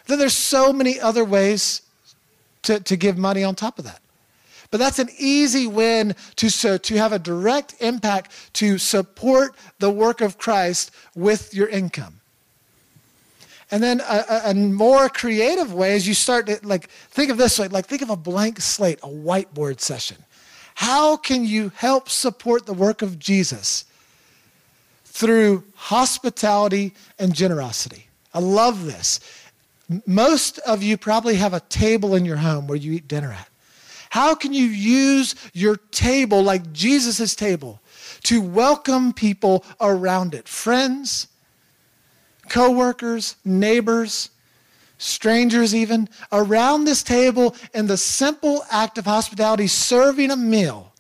Then 0.08 0.20
there's 0.20 0.38
so 0.38 0.72
many 0.72 1.00
other 1.00 1.26
ways 1.26 1.82
to, 2.64 2.80
to 2.80 2.96
give 2.96 3.18
money 3.18 3.44
on 3.44 3.56
top 3.56 3.80
of 3.80 3.86
that. 3.86 4.02
But 4.72 4.80
that's 4.80 5.00
an 5.00 5.10
easy 5.18 5.68
win 5.68 6.16
to, 6.38 6.50
so, 6.50 6.78
to 6.78 6.96
have 6.96 7.12
a 7.12 7.20
direct 7.20 7.76
impact 7.82 8.32
to 8.54 8.78
support 8.78 9.54
the 9.80 9.92
work 9.92 10.22
of 10.22 10.38
Christ 10.38 10.92
with 11.14 11.54
your 11.54 11.68
income. 11.68 12.22
And 13.70 13.84
then 13.84 14.02
a, 14.02 14.42
a, 14.46 14.54
more 14.54 15.08
creative 15.08 15.74
way 15.74 15.96
is 15.96 16.06
you 16.06 16.14
start 16.14 16.48
to 16.48 16.60
like 16.64 16.90
think 16.90 17.32
of 17.32 17.38
this 17.38 17.58
way, 17.58 17.70
like 17.70 17.86
think 17.86 18.02
of 18.02 18.10
a 18.10 18.18
blank 18.18 18.60
slate, 18.60 19.00
a 19.02 19.08
whiteboard 19.08 19.80
session. 19.80 20.18
How 20.76 21.16
can 21.16 21.46
you 21.46 21.72
help 21.76 22.10
support 22.10 22.66
the 22.66 22.74
work 22.74 23.02
of 23.02 23.18
Jesus 23.18 23.86
through 25.06 25.64
hospitality 25.76 26.94
and 27.18 27.34
generosity? 27.34 28.08
I 28.34 28.40
love 28.40 28.86
this. 28.86 29.20
Most 30.06 30.60
of 30.60 30.84
you 30.84 30.98
probably 30.98 31.36
have 31.36 31.54
a 31.54 31.60
table 31.62 32.16
in 32.16 32.26
your 32.26 32.38
home 32.38 32.68
where 32.68 32.78
you 32.78 32.94
eat 32.94 33.08
dinner 33.08 33.32
at. 33.32 33.51
How 34.12 34.36
can 34.36 34.52
you 34.52 34.66
use 34.66 35.36
your 35.54 35.78
table 35.78 36.44
like 36.44 36.74
Jesus' 36.74 37.34
table 37.34 37.80
to 38.24 38.42
welcome 38.42 39.14
people 39.14 39.64
around 39.80 40.34
it? 40.34 40.50
Friends, 40.50 41.30
coworkers, 42.50 43.38
neighbors, 43.46 44.30
strangers 44.98 45.74
even, 45.74 46.10
around 46.34 46.84
this 46.84 47.04
table 47.04 47.56
in 47.74 47.88
the 47.88 47.96
simple 47.96 48.66
act 48.70 48.98
of 48.98 49.06
hospitality, 49.06 49.68
serving 49.68 50.30
a 50.30 50.36
meal 50.36 50.92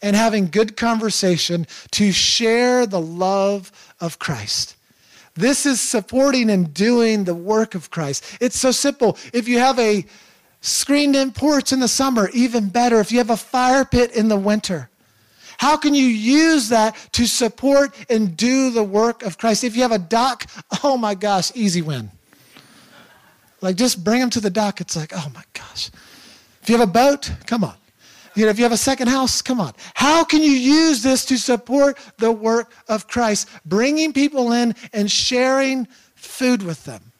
and 0.00 0.16
having 0.16 0.46
good 0.46 0.74
conversation 0.74 1.66
to 1.90 2.12
share 2.12 2.86
the 2.86 3.00
love 3.00 3.70
of 4.00 4.18
Christ. 4.18 4.74
This 5.34 5.66
is 5.66 5.82
supporting 5.82 6.48
and 6.48 6.72
doing 6.72 7.24
the 7.24 7.34
work 7.34 7.74
of 7.74 7.90
Christ. 7.90 8.24
It's 8.40 8.58
so 8.58 8.70
simple. 8.70 9.18
If 9.34 9.48
you 9.48 9.58
have 9.58 9.78
a 9.78 10.06
Screened 10.62 11.16
in 11.16 11.32
porch 11.32 11.72
in 11.72 11.80
the 11.80 11.88
summer, 11.88 12.30
even 12.32 12.68
better 12.68 13.00
if 13.00 13.10
you 13.10 13.18
have 13.18 13.30
a 13.30 13.36
fire 13.36 13.84
pit 13.84 14.12
in 14.12 14.28
the 14.28 14.36
winter. 14.36 14.88
How 15.58 15.76
can 15.76 15.92
you 15.92 16.06
use 16.06 16.68
that 16.68 16.96
to 17.12 17.26
support 17.26 17.94
and 18.08 18.36
do 18.36 18.70
the 18.70 18.84
work 18.84 19.24
of 19.24 19.38
Christ? 19.38 19.64
If 19.64 19.74
you 19.74 19.82
have 19.82 19.92
a 19.92 19.98
dock, 19.98 20.46
oh 20.84 20.96
my 20.96 21.16
gosh, 21.16 21.50
easy 21.56 21.82
win. 21.82 22.12
Like 23.60 23.74
just 23.74 24.04
bring 24.04 24.20
them 24.20 24.30
to 24.30 24.40
the 24.40 24.50
dock. 24.50 24.80
It's 24.80 24.96
like, 24.96 25.12
oh 25.14 25.30
my 25.34 25.42
gosh. 25.52 25.90
If 26.62 26.70
you 26.70 26.78
have 26.78 26.88
a 26.88 26.92
boat, 26.92 27.32
come 27.46 27.64
on. 27.64 27.74
You 28.36 28.44
know, 28.44 28.50
if 28.50 28.58
you 28.58 28.64
have 28.64 28.72
a 28.72 28.76
second 28.76 29.08
house, 29.08 29.42
come 29.42 29.60
on. 29.60 29.72
How 29.94 30.22
can 30.22 30.42
you 30.42 30.52
use 30.52 31.02
this 31.02 31.24
to 31.26 31.36
support 31.36 31.98
the 32.18 32.30
work 32.30 32.72
of 32.86 33.08
Christ? 33.08 33.48
Bringing 33.66 34.12
people 34.12 34.52
in 34.52 34.76
and 34.92 35.10
sharing 35.10 35.86
food 36.14 36.62
with 36.62 36.84
them 36.84 37.11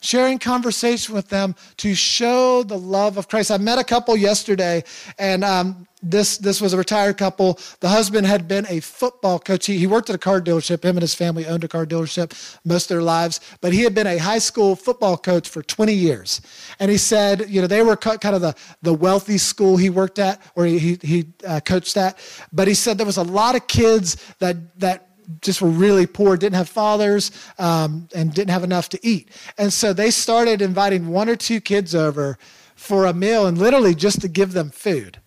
sharing 0.00 0.38
conversation 0.38 1.14
with 1.14 1.28
them 1.28 1.54
to 1.78 1.94
show 1.94 2.62
the 2.62 2.78
love 2.78 3.16
of 3.16 3.28
Christ. 3.28 3.50
I 3.50 3.58
met 3.58 3.78
a 3.78 3.84
couple 3.84 4.16
yesterday, 4.16 4.84
and 5.18 5.44
um, 5.44 5.86
this 6.02 6.38
this 6.38 6.60
was 6.60 6.72
a 6.72 6.76
retired 6.76 7.16
couple. 7.16 7.58
The 7.80 7.88
husband 7.88 8.26
had 8.26 8.46
been 8.46 8.66
a 8.68 8.80
football 8.80 9.38
coach. 9.38 9.66
He, 9.66 9.78
he 9.78 9.86
worked 9.86 10.10
at 10.10 10.16
a 10.16 10.18
car 10.18 10.40
dealership. 10.40 10.84
Him 10.84 10.96
and 10.96 11.02
his 11.02 11.14
family 11.14 11.46
owned 11.46 11.64
a 11.64 11.68
car 11.68 11.86
dealership 11.86 12.32
most 12.64 12.84
of 12.90 12.94
their 12.96 13.02
lives, 13.02 13.40
but 13.60 13.72
he 13.72 13.82
had 13.82 13.94
been 13.94 14.06
a 14.06 14.18
high 14.18 14.38
school 14.38 14.76
football 14.76 15.16
coach 15.16 15.48
for 15.48 15.62
20 15.62 15.92
years. 15.92 16.40
And 16.78 16.90
he 16.90 16.98
said, 16.98 17.48
you 17.48 17.60
know, 17.60 17.66
they 17.66 17.82
were 17.82 17.96
kind 17.96 18.34
of 18.34 18.40
the 18.40 18.54
the 18.82 18.94
wealthy 18.94 19.38
school 19.38 19.76
he 19.76 19.90
worked 19.90 20.18
at, 20.18 20.40
or 20.54 20.66
he 20.66 20.78
he, 20.78 20.98
he 21.02 21.26
uh, 21.46 21.60
coached 21.60 21.96
at. 21.96 22.18
But 22.52 22.68
he 22.68 22.74
said 22.74 22.98
there 22.98 23.06
was 23.06 23.16
a 23.16 23.22
lot 23.22 23.56
of 23.56 23.66
kids 23.66 24.16
that 24.38 24.78
that 24.78 25.05
just 25.40 25.62
were 25.62 25.68
really 25.68 26.06
poor, 26.06 26.36
didn't 26.36 26.56
have 26.56 26.68
fathers, 26.68 27.30
um, 27.58 28.08
and 28.14 28.32
didn't 28.32 28.50
have 28.50 28.64
enough 28.64 28.88
to 28.90 29.06
eat. 29.06 29.28
And 29.58 29.72
so 29.72 29.92
they 29.92 30.10
started 30.10 30.62
inviting 30.62 31.08
one 31.08 31.28
or 31.28 31.36
two 31.36 31.60
kids 31.60 31.94
over 31.94 32.38
for 32.74 33.06
a 33.06 33.14
meal 33.14 33.46
and 33.46 33.58
literally 33.58 33.94
just 33.94 34.20
to 34.20 34.28
give 34.28 34.52
them 34.52 34.70
food. 34.70 35.18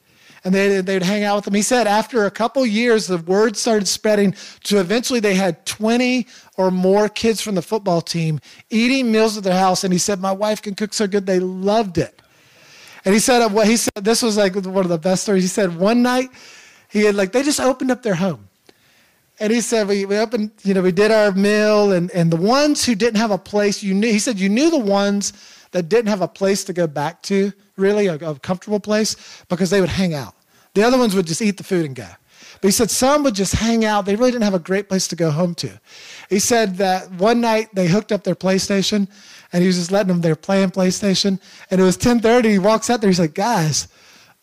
And 0.44 0.56
they, 0.56 0.80
they'd 0.80 1.04
hang 1.04 1.24
out 1.24 1.36
with 1.36 1.46
them. 1.46 1.54
He 1.54 1.62
said 1.62 1.86
after 1.86 2.26
a 2.26 2.32
couple 2.32 2.66
years, 2.66 3.08
the 3.08 3.18
word 3.18 3.58
started 3.58 3.88
spreading 3.88 4.36
to 4.64 4.80
eventually 4.80 5.20
they 5.20 5.36
had 5.36 5.66
20 5.66 6.28
or 6.56 6.72
more 6.72 7.10
kids 7.10 7.42
from 7.42 7.56
the 7.56 7.62
football 7.62 8.00
team 8.00 8.40
eating 8.70 9.12
meals 9.12 9.38
at 9.38 9.44
their 9.44 9.58
house. 9.58 9.84
And 9.84 9.92
he 9.92 10.00
said, 10.00 10.22
My 10.22 10.32
wife 10.32 10.62
can 10.62 10.76
cook 10.76 10.94
so 10.94 11.08
good, 11.08 11.26
they 11.26 11.40
loved 11.40 11.98
it. 11.98 12.20
And 13.06 13.14
he 13.14 13.20
said, 13.20 13.48
well, 13.54 13.66
he 13.66 13.78
said, 13.78 13.94
this 13.96 14.22
was 14.22 14.38
like 14.38 14.56
one 14.56 14.84
of 14.84 14.90
the 14.90 14.98
best 14.98 15.24
stories. 15.24 15.44
He 15.44 15.48
said, 15.48 15.78
one 15.78 16.02
night, 16.02 16.30
he 16.90 17.04
had 17.04 17.16
like, 17.16 17.32
they 17.32 17.44
just 17.44 17.60
opened 17.60 17.92
up 17.92 18.04
their 18.04 18.16
home 18.16 18.49
and 19.40 19.54
he 19.54 19.62
said, 19.62 19.88
we, 19.88 20.06
we 20.06 20.18
opened, 20.18 20.52
you 20.64 20.74
know, 20.74 20.82
we 20.82 20.92
did 20.92 21.12
our 21.12 21.32
meal, 21.32 21.92
and, 21.92 22.12
and 22.12 22.32
the 22.32 22.38
ones 22.38 22.86
who 22.86 22.96
didn't 22.96 23.18
have 23.18 23.32
a 23.32 23.38
place, 23.38 23.82
you 23.82 23.94
knew, 23.94 24.12
he 24.12 24.20
said, 24.20 24.40
you 24.40 24.50
knew 24.50 24.70
the 24.70 24.78
ones 24.78 25.34
that 25.72 25.88
didn't 25.88 26.10
have 26.10 26.22
a 26.22 26.28
place 26.28 26.64
to 26.66 26.74
go 26.74 26.88
back 26.88 27.22
to, 27.24 27.54
really, 27.78 28.08
a, 28.08 28.16
a 28.16 28.40
comfortable 28.40 28.80
place, 28.80 29.16
because 29.48 29.70
they 29.70 29.80
would 29.80 29.90
hang 29.90 30.14
out. 30.14 30.36
The 30.74 30.84
other 30.84 30.98
ones 30.98 31.16
would 31.16 31.28
just 31.28 31.42
eat 31.42 31.58
the 31.58 31.64
food 31.64 31.86
and 31.86 31.96
go. 31.96 32.08
But 32.62 32.68
he 32.68 32.72
said 32.72 32.92
some 32.92 33.24
would 33.24 33.36
just 33.36 33.54
hang 33.54 33.86
out. 33.86 34.06
They 34.06 34.16
really 34.16 34.32
didn't 34.32 34.44
have 34.44 34.54
a 34.54 34.60
great 34.60 34.90
place 34.90 35.08
to 35.10 35.16
go 35.16 35.32
home 35.32 35.56
to. 35.56 35.80
He 36.30 36.40
said 36.40 36.76
that 36.78 37.10
one 37.12 37.40
night 37.40 37.74
they 37.74 37.88
hooked 37.88 38.12
up 38.12 38.24
their 38.24 38.36
PlayStation, 38.36 39.08
and 39.54 39.62
he 39.62 39.68
was 39.68 39.78
just 39.78 39.92
letting 39.92 40.10
them 40.10 40.22
there 40.22 40.36
playing 40.36 40.72
PlayStation. 40.72 41.40
And 41.72 41.80
it 41.80 41.84
was 41.84 41.98
10:30. 41.98 42.52
He 42.52 42.60
walks 42.60 42.90
out 42.90 43.02
there. 43.02 43.10
He's 43.10 43.20
like, 43.20 43.34
"Guys, 43.34 43.88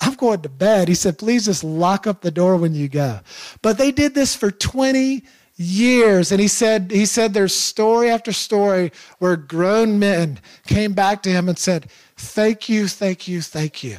I'm 0.01 0.15
going 0.15 0.43
to 0.43 0.49
bed. 0.49 0.89
He 0.89 0.95
said, 0.95 1.19
Please 1.19 1.47
just 1.47 1.65
lock 1.65 2.07
up 2.07 2.21
the 2.21 2.31
door 2.31 2.57
when 2.57 2.75
you 2.75 2.89
go. 2.89 3.21
But 3.63 3.79
they 3.79 3.91
did 3.91 4.15
this 4.15 4.35
for 4.35 4.51
20 4.51 5.23
years. 5.57 6.33
And 6.33 6.41
he 6.41 6.49
said, 6.49 6.91
he 6.91 7.07
said 7.07 7.33
there's 7.33 7.55
story 7.55 8.11
after 8.11 8.33
story 8.33 8.93
where 9.19 9.37
grown 9.37 9.99
men 9.99 10.39
came 10.67 10.93
back 10.93 11.23
to 11.23 11.31
him 11.31 11.49
and 11.49 11.59
said, 11.59 11.87
Thank 12.17 12.69
you, 12.69 12.89
thank 12.89 13.29
you, 13.29 13.43
thank 13.43 13.83
you. 13.83 13.99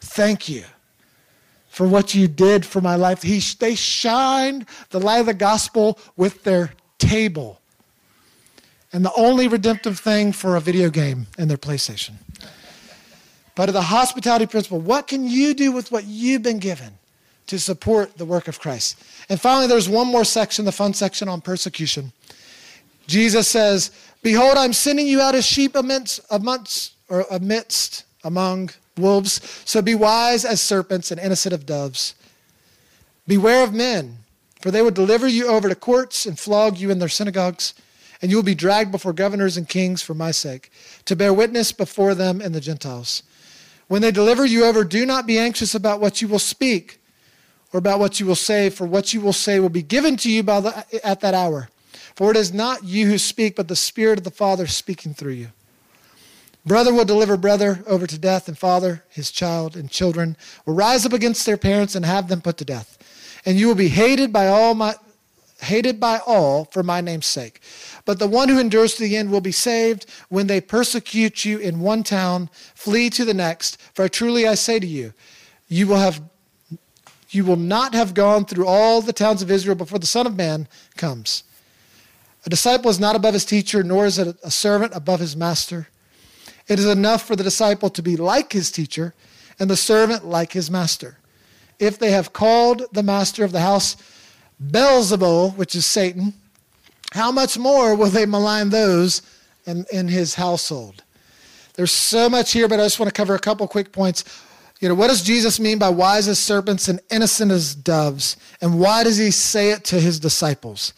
Thank 0.00 0.48
you 0.48 0.64
for 1.68 1.88
what 1.88 2.14
you 2.14 2.28
did 2.28 2.64
for 2.64 2.80
my 2.80 2.94
life. 2.94 3.22
He, 3.22 3.40
they 3.58 3.74
shined 3.74 4.66
the 4.90 5.00
light 5.00 5.18
of 5.18 5.26
the 5.26 5.34
gospel 5.34 5.98
with 6.16 6.44
their 6.44 6.72
table. 6.98 7.60
And 8.92 9.04
the 9.04 9.12
only 9.16 9.48
redemptive 9.48 9.98
thing 9.98 10.30
for 10.30 10.54
a 10.54 10.60
video 10.60 10.88
game 10.88 11.26
in 11.36 11.48
their 11.48 11.56
PlayStation. 11.56 12.12
But 13.54 13.72
the 13.72 13.82
hospitality 13.82 14.46
principle, 14.46 14.80
what 14.80 15.06
can 15.06 15.28
you 15.28 15.54
do 15.54 15.70
with 15.70 15.92
what 15.92 16.04
you've 16.04 16.42
been 16.42 16.58
given 16.58 16.98
to 17.46 17.58
support 17.58 18.16
the 18.16 18.24
work 18.24 18.48
of 18.48 18.58
Christ? 18.58 18.98
And 19.28 19.40
finally, 19.40 19.66
there's 19.66 19.88
one 19.88 20.08
more 20.08 20.24
section, 20.24 20.64
the 20.64 20.72
fun 20.72 20.92
section 20.94 21.28
on 21.28 21.40
persecution. 21.40 22.12
Jesus 23.06 23.46
says, 23.46 23.90
Behold, 24.22 24.56
I'm 24.56 24.72
sending 24.72 25.06
you 25.06 25.20
out 25.20 25.34
as 25.34 25.46
sheep 25.46 25.76
amidst, 25.76 26.20
amongst, 26.30 26.94
or 27.08 27.26
amidst 27.30 28.04
among 28.24 28.70
wolves. 28.96 29.40
So 29.64 29.82
be 29.82 29.94
wise 29.94 30.44
as 30.44 30.60
serpents 30.60 31.10
and 31.10 31.20
innocent 31.20 31.52
of 31.52 31.66
doves. 31.66 32.14
Beware 33.26 33.62
of 33.62 33.72
men, 33.72 34.18
for 34.60 34.70
they 34.70 34.82
will 34.82 34.90
deliver 34.90 35.28
you 35.28 35.46
over 35.46 35.68
to 35.68 35.74
courts 35.74 36.26
and 36.26 36.38
flog 36.38 36.78
you 36.78 36.90
in 36.90 36.98
their 36.98 37.08
synagogues, 37.08 37.74
and 38.20 38.30
you 38.30 38.36
will 38.36 38.44
be 38.44 38.54
dragged 38.54 38.90
before 38.90 39.12
governors 39.12 39.56
and 39.56 39.68
kings 39.68 40.02
for 40.02 40.14
my 40.14 40.30
sake, 40.30 40.70
to 41.04 41.14
bear 41.16 41.32
witness 41.32 41.72
before 41.72 42.14
them 42.14 42.40
and 42.40 42.54
the 42.54 42.60
Gentiles. 42.60 43.22
When 43.88 44.02
they 44.02 44.10
deliver 44.10 44.44
you 44.44 44.64
over, 44.64 44.84
do 44.84 45.04
not 45.04 45.26
be 45.26 45.38
anxious 45.38 45.74
about 45.74 46.00
what 46.00 46.22
you 46.22 46.28
will 46.28 46.38
speak 46.38 47.00
or 47.72 47.78
about 47.78 47.98
what 47.98 48.20
you 48.20 48.26
will 48.26 48.36
say, 48.36 48.70
for 48.70 48.86
what 48.86 49.12
you 49.12 49.20
will 49.20 49.32
say 49.32 49.58
will 49.58 49.68
be 49.68 49.82
given 49.82 50.16
to 50.18 50.30
you 50.30 50.42
by 50.42 50.60
the, 50.60 51.06
at 51.06 51.20
that 51.20 51.34
hour. 51.34 51.68
For 52.14 52.30
it 52.30 52.36
is 52.36 52.54
not 52.54 52.84
you 52.84 53.08
who 53.08 53.18
speak, 53.18 53.56
but 53.56 53.68
the 53.68 53.76
Spirit 53.76 54.18
of 54.18 54.24
the 54.24 54.30
Father 54.30 54.66
speaking 54.66 55.12
through 55.12 55.32
you. 55.32 55.48
Brother 56.64 56.94
will 56.94 57.04
deliver 57.04 57.36
brother 57.36 57.84
over 57.86 58.06
to 58.06 58.18
death, 58.18 58.48
and 58.48 58.56
father 58.56 59.04
his 59.10 59.30
child, 59.30 59.76
and 59.76 59.90
children 59.90 60.36
will 60.64 60.74
rise 60.74 61.04
up 61.04 61.12
against 61.12 61.44
their 61.44 61.58
parents 61.58 61.94
and 61.94 62.06
have 62.06 62.28
them 62.28 62.40
put 62.40 62.56
to 62.58 62.64
death. 62.64 62.96
And 63.44 63.58
you 63.58 63.68
will 63.68 63.74
be 63.74 63.88
hated 63.88 64.32
by 64.32 64.46
all 64.46 64.74
my 64.74 64.94
hated 65.60 66.00
by 66.00 66.20
all 66.26 66.66
for 66.66 66.82
my 66.82 67.00
name's 67.00 67.26
sake. 67.26 67.60
But 68.04 68.18
the 68.18 68.26
one 68.26 68.48
who 68.48 68.58
endures 68.58 68.94
to 68.94 69.02
the 69.02 69.16
end 69.16 69.30
will 69.30 69.40
be 69.40 69.52
saved. 69.52 70.06
When 70.28 70.46
they 70.46 70.60
persecute 70.60 71.44
you 71.44 71.58
in 71.58 71.80
one 71.80 72.02
town, 72.02 72.50
flee 72.74 73.10
to 73.10 73.24
the 73.24 73.34
next. 73.34 73.80
For 73.94 74.08
truly 74.08 74.46
I 74.46 74.54
say 74.54 74.78
to 74.78 74.86
you, 74.86 75.12
you 75.68 75.86
will 75.86 75.96
have 75.96 76.20
you 77.30 77.44
will 77.44 77.56
not 77.56 77.94
have 77.94 78.14
gone 78.14 78.44
through 78.44 78.66
all 78.66 79.02
the 79.02 79.12
towns 79.12 79.42
of 79.42 79.50
Israel 79.50 79.74
before 79.74 79.98
the 79.98 80.06
Son 80.06 80.24
of 80.24 80.36
Man 80.36 80.68
comes. 80.96 81.42
A 82.46 82.50
disciple 82.50 82.90
is 82.90 83.00
not 83.00 83.16
above 83.16 83.34
his 83.34 83.44
teacher, 83.44 83.82
nor 83.82 84.06
is 84.06 84.18
a 84.18 84.50
servant 84.50 84.92
above 84.94 85.18
his 85.18 85.34
master. 85.34 85.88
It 86.68 86.78
is 86.78 86.86
enough 86.86 87.26
for 87.26 87.34
the 87.34 87.42
disciple 87.42 87.90
to 87.90 88.02
be 88.02 88.16
like 88.16 88.52
his 88.52 88.70
teacher 88.70 89.14
and 89.58 89.68
the 89.68 89.76
servant 89.76 90.24
like 90.24 90.52
his 90.52 90.70
master. 90.70 91.18
If 91.80 91.98
they 91.98 92.12
have 92.12 92.32
called 92.32 92.84
the 92.92 93.02
master 93.02 93.44
of 93.44 93.50
the 93.50 93.60
house 93.60 93.96
Beelzebul, 94.62 95.56
which 95.56 95.74
is 95.74 95.86
Satan, 95.86 96.32
how 97.12 97.30
much 97.30 97.58
more 97.58 97.94
will 97.94 98.10
they 98.10 98.26
malign 98.26 98.70
those 98.70 99.22
in, 99.66 99.84
in 99.92 100.08
his 100.08 100.34
household? 100.34 101.02
There's 101.74 101.92
so 101.92 102.28
much 102.28 102.52
here, 102.52 102.68
but 102.68 102.80
I 102.80 102.84
just 102.84 102.98
want 102.98 103.08
to 103.08 103.14
cover 103.14 103.34
a 103.34 103.38
couple 103.38 103.66
quick 103.66 103.92
points. 103.92 104.24
You 104.80 104.88
know, 104.88 104.94
what 104.94 105.08
does 105.08 105.22
Jesus 105.22 105.58
mean 105.58 105.78
by 105.78 105.88
wise 105.88 106.28
as 106.28 106.38
serpents 106.38 106.88
and 106.88 107.00
innocent 107.10 107.50
as 107.50 107.74
doves? 107.74 108.36
And 108.60 108.78
why 108.78 109.04
does 109.04 109.16
he 109.16 109.30
say 109.30 109.70
it 109.70 109.84
to 109.84 110.00
his 110.00 110.20
disciples? 110.20 110.92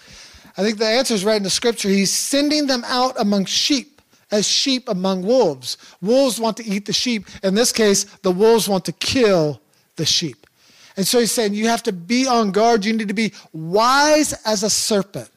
I 0.57 0.63
think 0.63 0.79
the 0.79 0.87
answer 0.87 1.15
is 1.15 1.25
right 1.25 1.37
in 1.37 1.43
the 1.43 1.51
scripture. 1.51 1.89
He's 1.89 2.13
sending 2.13 2.67
them 2.67 2.83
out 2.87 3.15
among 3.19 3.45
sheep 3.45 4.01
as 4.31 4.47
sheep 4.47 4.89
among 4.89 5.23
wolves. 5.23 5.77
Wolves 6.01 6.41
want 6.41 6.57
to 6.57 6.65
eat 6.65 6.87
the 6.87 6.93
sheep. 6.93 7.27
In 7.43 7.55
this 7.55 7.73
case, 7.73 8.05
the 8.23 8.31
wolves 8.31 8.69
want 8.69 8.85
to 8.87 8.93
kill 8.93 9.61
the 9.97 10.07
sheep. 10.07 10.46
And 10.97 11.07
so 11.07 11.21
he's 11.21 11.33
saying 11.33 11.55
you 11.55 11.69
have 11.69 11.83
to 11.85 11.93
be 11.93 12.27
on 12.27 12.53
guard. 12.53 12.85
You 12.85 12.93
need 12.93 13.09
to 13.09 13.15
be 13.15 13.33
wise 13.53 14.33
as 14.45 14.63
a 14.63 14.71
serpent. 14.71 15.31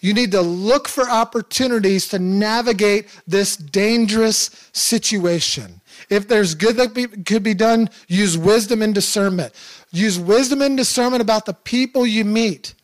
You 0.00 0.14
need 0.14 0.30
to 0.32 0.40
look 0.40 0.88
for 0.88 1.08
opportunities 1.10 2.08
to 2.08 2.18
navigate 2.18 3.08
this 3.26 3.56
dangerous 3.56 4.70
situation. 4.72 5.80
If 6.08 6.26
there's 6.26 6.54
good 6.54 6.76
that 6.76 6.94
be, 6.94 7.06
could 7.06 7.42
be 7.42 7.52
done, 7.52 7.90
use 8.08 8.38
wisdom 8.38 8.80
and 8.80 8.94
discernment. 8.94 9.52
Use 9.90 10.18
wisdom 10.18 10.62
and 10.62 10.76
discernment 10.76 11.20
about 11.20 11.44
the 11.44 11.52
people 11.52 12.06
you 12.06 12.24
meet. 12.24 12.74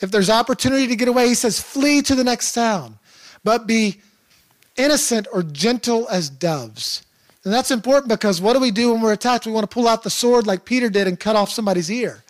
If 0.00 0.10
there's 0.10 0.30
opportunity 0.30 0.86
to 0.86 0.94
get 0.94 1.08
away, 1.08 1.26
he 1.26 1.34
says, 1.34 1.60
flee 1.60 2.02
to 2.02 2.14
the 2.14 2.22
next 2.22 2.52
town 2.52 2.98
but 3.46 3.64
be 3.64 4.00
innocent 4.76 5.28
or 5.32 5.44
gentle 5.44 6.08
as 6.08 6.28
doves. 6.28 7.05
And 7.46 7.54
that's 7.54 7.70
important 7.70 8.08
because 8.08 8.40
what 8.40 8.54
do 8.54 8.58
we 8.58 8.72
do 8.72 8.92
when 8.92 9.00
we're 9.00 9.12
attacked? 9.12 9.46
We 9.46 9.52
want 9.52 9.62
to 9.70 9.72
pull 9.72 9.86
out 9.86 10.02
the 10.02 10.10
sword 10.10 10.48
like 10.48 10.64
Peter 10.64 10.90
did 10.90 11.06
and 11.06 11.18
cut 11.18 11.36
off 11.36 11.48
somebody's 11.48 11.88
ear. 11.88 12.24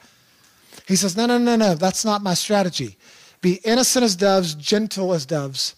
He 0.86 0.94
says, 0.94 1.16
No, 1.16 1.24
no, 1.24 1.38
no, 1.38 1.56
no, 1.56 1.74
that's 1.74 2.04
not 2.04 2.22
my 2.22 2.34
strategy. 2.34 2.98
Be 3.40 3.54
innocent 3.64 4.04
as 4.04 4.14
doves, 4.14 4.54
gentle 4.54 5.14
as 5.14 5.24
doves. 5.24 5.74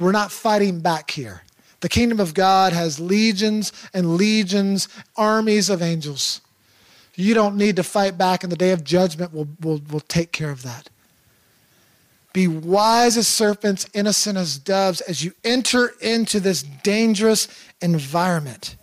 We're 0.00 0.10
not 0.10 0.32
fighting 0.32 0.80
back 0.80 1.10
here. 1.10 1.42
The 1.80 1.90
kingdom 1.90 2.18
of 2.18 2.32
God 2.32 2.72
has 2.72 2.98
legions 2.98 3.74
and 3.92 4.16
legions, 4.16 4.88
armies 5.18 5.68
of 5.68 5.82
angels. 5.82 6.40
You 7.14 7.34
don't 7.34 7.58
need 7.58 7.76
to 7.76 7.82
fight 7.82 8.16
back, 8.16 8.42
and 8.42 8.50
the 8.50 8.56
day 8.56 8.70
of 8.70 8.84
judgment 8.84 9.34
will, 9.34 9.48
will, 9.60 9.82
will 9.90 10.00
take 10.00 10.32
care 10.32 10.50
of 10.50 10.62
that. 10.62 10.88
Be 12.32 12.48
wise 12.48 13.16
as 13.16 13.28
serpents, 13.28 13.86
innocent 13.92 14.38
as 14.38 14.58
doves, 14.58 15.00
as 15.02 15.22
you 15.22 15.32
enter 15.44 15.92
into 16.00 16.40
this 16.40 16.62
dangerous 16.62 17.48
environment. 17.80 18.76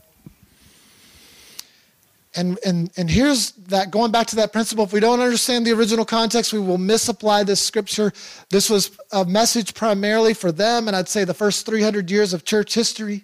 And, 2.36 2.60
and, 2.64 2.92
and 2.96 3.10
here's 3.10 3.52
that 3.54 3.90
going 3.90 4.12
back 4.12 4.28
to 4.28 4.36
that 4.38 4.54
principle 4.54 4.84
if 4.84 4.94
we 4.94 5.00
don't 5.00 5.20
understand 5.20 5.66
the 5.66 5.72
original 5.72 6.06
context, 6.06 6.54
we 6.54 6.60
will 6.60 6.78
misapply 6.78 7.44
this 7.44 7.60
scripture. 7.60 8.14
This 8.50 8.70
was 8.70 8.92
a 9.12 9.26
message 9.26 9.74
primarily 9.74 10.36
for 10.36 10.52
them, 10.52 10.88
and 10.88 10.96
I'd 10.96 11.10
say 11.10 11.24
the 11.24 11.34
first 11.34 11.66
300 11.66 12.12
years 12.12 12.34
of 12.34 12.46
church 12.46 12.76
history. 12.76 13.24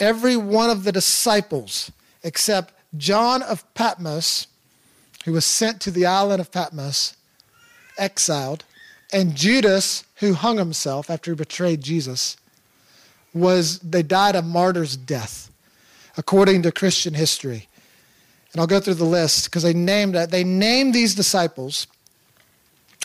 Every 0.00 0.36
one 0.36 0.70
of 0.70 0.82
the 0.82 0.92
disciples, 0.92 1.92
except 2.24 2.74
John 2.96 3.42
of 3.42 3.72
Patmos, 3.74 4.48
who 5.24 5.32
was 5.32 5.44
sent 5.44 5.80
to 5.82 5.90
the 5.90 6.06
island 6.06 6.40
of 6.40 6.50
Patmos, 6.50 7.14
exiled, 7.98 8.64
and 9.12 9.34
Judas, 9.34 10.04
who 10.16 10.34
hung 10.34 10.58
himself 10.58 11.10
after 11.10 11.30
he 11.30 11.36
betrayed 11.36 11.82
Jesus, 11.82 12.36
was 13.32 13.78
they 13.80 14.02
died 14.02 14.36
a 14.36 14.42
martyr's 14.42 14.96
death, 14.96 15.50
according 16.16 16.62
to 16.62 16.72
Christian 16.72 17.14
history. 17.14 17.68
And 18.52 18.60
I'll 18.60 18.66
go 18.66 18.80
through 18.80 18.94
the 18.94 19.04
list 19.04 19.44
because 19.44 19.62
they 19.62 19.72
named 19.72 20.14
they 20.14 20.44
named 20.44 20.94
these 20.94 21.14
disciples 21.14 21.86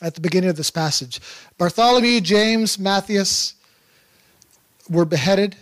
at 0.02 0.16
the 0.16 0.22
beginning 0.22 0.50
of 0.50 0.56
this 0.56 0.72
passage. 0.72 1.22
Bartholomew, 1.58 2.22
James, 2.22 2.80
Matthias 2.80 3.54
were 4.90 5.06
beheaded. 5.06 5.56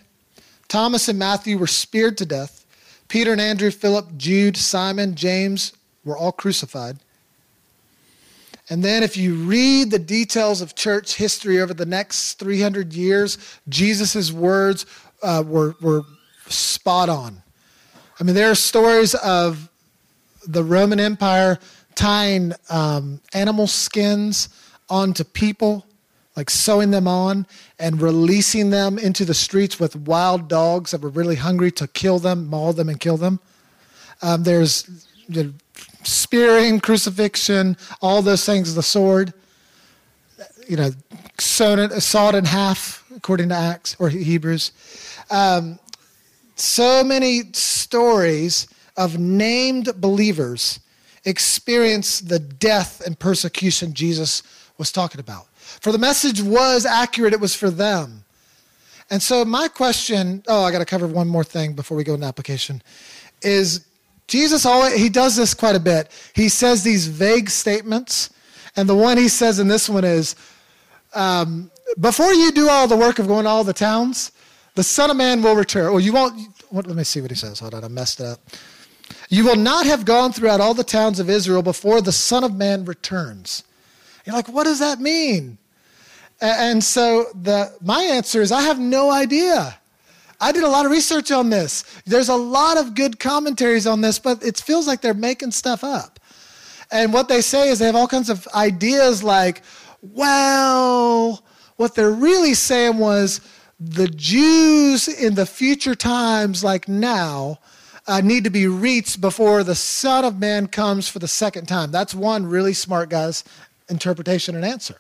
Thomas 0.67 1.08
and 1.08 1.19
Matthew 1.19 1.58
were 1.58 1.67
speared 1.67 2.17
to 2.17 2.25
death. 2.25 2.65
Peter 3.08 3.32
and 3.32 3.41
Andrew, 3.41 3.69
Philip, 3.69 4.17
Jude, 4.17 4.58
Simon, 4.58 5.15
James 5.15 5.73
were 6.03 6.17
all 6.17 6.32
crucified. 6.32 6.97
And 8.74 8.84
then, 8.84 9.04
if 9.04 9.16
you 9.16 9.36
read 9.36 9.92
the 9.92 10.00
details 10.00 10.60
of 10.60 10.74
church 10.74 11.14
history 11.14 11.62
over 11.62 11.76
the 11.76 11.86
next 11.86 12.40
300 12.40 12.92
years, 12.92 13.38
Jesus' 13.70 14.32
words 14.32 14.88
uh, 15.22 15.44
were, 15.46 15.76
were 15.80 16.02
spot 16.48 17.08
on. 17.08 17.44
I 18.20 18.24
mean, 18.24 18.34
there 18.34 18.50
are 18.50 18.56
stories 18.56 19.14
of 19.14 19.70
the 20.48 20.64
Roman 20.64 21.00
Empire 21.00 21.60
tying 21.94 22.54
um, 22.72 23.22
animal 23.36 23.68
skins 23.68 24.50
onto 24.90 25.24
people, 25.24 25.86
like 26.36 26.50
sewing 26.50 26.90
them 26.90 27.08
on 27.08 27.46
and 27.78 28.02
releasing 28.02 28.72
them 28.72 28.98
into 28.98 29.24
the 29.24 29.36
streets 29.36 29.80
with 29.80 29.96
wild 29.96 30.48
dogs 30.48 30.90
that 30.90 31.02
were 31.02 31.10
really 31.10 31.36
hungry 31.36 31.70
to 31.74 31.88
kill 31.90 32.18
them, 32.18 32.48
maul 32.48 32.74
them, 32.74 32.90
and 32.90 33.00
kill 33.00 33.18
them. 33.18 33.40
Um, 34.24 34.42
there's 34.42 35.06
you 35.28 35.44
know, 35.44 35.54
spearing, 36.04 36.80
crucifixion, 36.80 37.78
all 38.02 38.22
those 38.22 38.46
things, 38.46 38.76
the 38.76 38.84
sword, 38.84 39.34
you 40.68 40.78
know, 40.78 40.92
sewn 41.40 41.80
it, 41.80 41.92
sawed 42.02 42.36
in 42.36 42.46
half, 42.46 43.04
according 43.16 43.50
to 43.50 43.56
Acts 43.56 43.96
or 44.00 44.10
Hebrews. 44.10 44.72
Um, 45.30 45.80
so 46.56 47.04
many 47.04 47.44
stories 47.54 48.68
of 48.98 49.18
named 49.18 49.90
believers 49.98 50.80
experience 51.26 52.20
the 52.20 52.40
death 52.40 53.06
and 53.06 53.18
persecution 53.18 53.94
Jesus 53.94 54.44
was 54.78 54.92
talking 54.92 55.20
about. 55.20 55.48
For 55.56 55.92
the 55.92 55.98
message 55.98 56.42
was 56.42 56.86
accurate, 56.86 57.34
it 57.34 57.40
was 57.40 57.56
for 57.56 57.70
them. 57.70 58.24
And 59.10 59.22
so, 59.22 59.46
my 59.46 59.68
question 59.68 60.44
oh, 60.48 60.64
I 60.64 60.72
got 60.72 60.80
to 60.80 60.86
cover 60.86 61.08
one 61.08 61.28
more 61.28 61.44
thing 61.44 61.74
before 61.74 61.98
we 61.98 62.04
go 62.04 62.14
into 62.14 62.26
application 62.26 62.82
is 63.42 63.86
Jesus 64.28 64.66
always, 64.66 64.96
he 64.96 65.10
does 65.10 65.36
this 65.36 65.54
quite 65.54 65.76
a 65.76 65.80
bit. 65.80 66.10
He 66.34 66.50
says 66.50 66.84
these 66.84 67.08
vague 67.08 67.50
statements. 67.50 68.30
And 68.76 68.90
the 68.90 68.96
one 68.96 69.18
he 69.18 69.28
says 69.28 69.60
in 69.60 69.68
this 69.68 69.88
one 69.90 70.04
is, 70.04 70.36
um, 71.14 71.70
before 72.00 72.34
you 72.34 72.52
do 72.52 72.70
all 72.70 72.88
the 72.88 72.98
work 72.98 73.20
of 73.20 73.28
going 73.28 73.44
to 73.44 73.50
all 73.50 73.64
the 73.64 73.74
towns, 73.74 74.32
the 74.76 74.84
Son 74.84 75.12
of 75.12 75.18
Man 75.18 75.44
will 75.44 75.56
return. 75.56 75.92
Well, 75.92 76.00
you 76.00 76.14
won't, 76.14 76.42
what, 76.70 76.88
let 76.88 76.96
me 76.96 77.04
see 77.04 77.22
what 77.22 77.30
he 77.30 77.38
says. 77.38 77.60
Hold 77.60 77.76
on, 77.76 77.84
I 77.84 77.88
messed 77.88 78.20
it 78.20 78.26
up. 78.26 78.40
You 79.30 79.46
will 79.46 79.56
not 79.56 79.86
have 79.86 80.06
gone 80.06 80.32
throughout 80.32 80.60
all 80.60 80.74
the 80.74 80.84
towns 80.84 81.20
of 81.20 81.30
Israel 81.30 81.62
before 81.62 82.02
the 82.02 82.12
Son 82.12 82.44
of 82.44 82.56
Man 82.56 82.86
returns. 82.86 83.64
You're 84.26 84.36
like, 84.36 84.48
what 84.48 84.64
does 84.64 84.80
that 84.80 85.00
mean? 85.00 85.58
And 86.42 86.84
so 86.84 87.28
the, 87.36 87.74
my 87.82 88.04
answer 88.04 88.42
is, 88.42 88.52
I 88.52 88.62
have 88.62 88.80
no 88.80 89.12
idea. 89.12 89.78
I 90.43 90.51
did 90.51 90.65
a 90.65 90.67
lot 90.67 90.86
of 90.86 90.91
research 90.91 91.32
on 91.32 91.49
this. 91.49 91.86
There's 92.06 92.27
a 92.27 92.36
lot 92.36 92.77
of 92.77 92.95
good 92.95 93.17
commentaries 93.17 93.88
on 93.88 94.01
this, 94.01 94.19
but 94.19 94.43
it 94.43 94.60
feels 94.60 94.88
like 94.88 94.99
they're 94.99 95.13
making 95.13 95.51
stuff 95.51 95.86
up. 95.86 96.19
And 96.91 97.13
what 97.13 97.29
they 97.29 97.39
say 97.39 97.69
is 97.69 97.79
they 97.79 97.86
have 97.86 97.95
all 97.95 98.10
kinds 98.10 98.29
of 98.29 98.45
ideas 98.53 99.23
like, 99.23 99.62
well, 100.01 101.45
what 101.77 101.95
they're 101.95 102.12
really 102.12 102.56
saying 102.56 102.97
was 102.97 103.39
the 103.79 104.10
Jews 104.10 105.08
in 105.08 105.36
the 105.36 105.45
future 105.45 105.95
times, 105.95 106.62
like 106.62 106.89
now, 106.89 107.60
uh, 108.06 108.19
need 108.19 108.43
to 108.43 108.49
be 108.49 108.67
reached 108.67 109.21
before 109.21 109.63
the 109.63 109.75
Son 109.75 110.25
of 110.25 110.39
Man 110.39 110.67
comes 110.67 111.08
for 111.08 111.19
the 111.19 111.27
second 111.27 111.67
time. 111.67 111.89
That's 111.89 112.13
one 112.13 112.45
really 112.45 112.73
smart 112.73 113.10
guy's 113.10 113.45
interpretation 113.88 114.58
and 114.58 114.65
answer. 114.65 114.99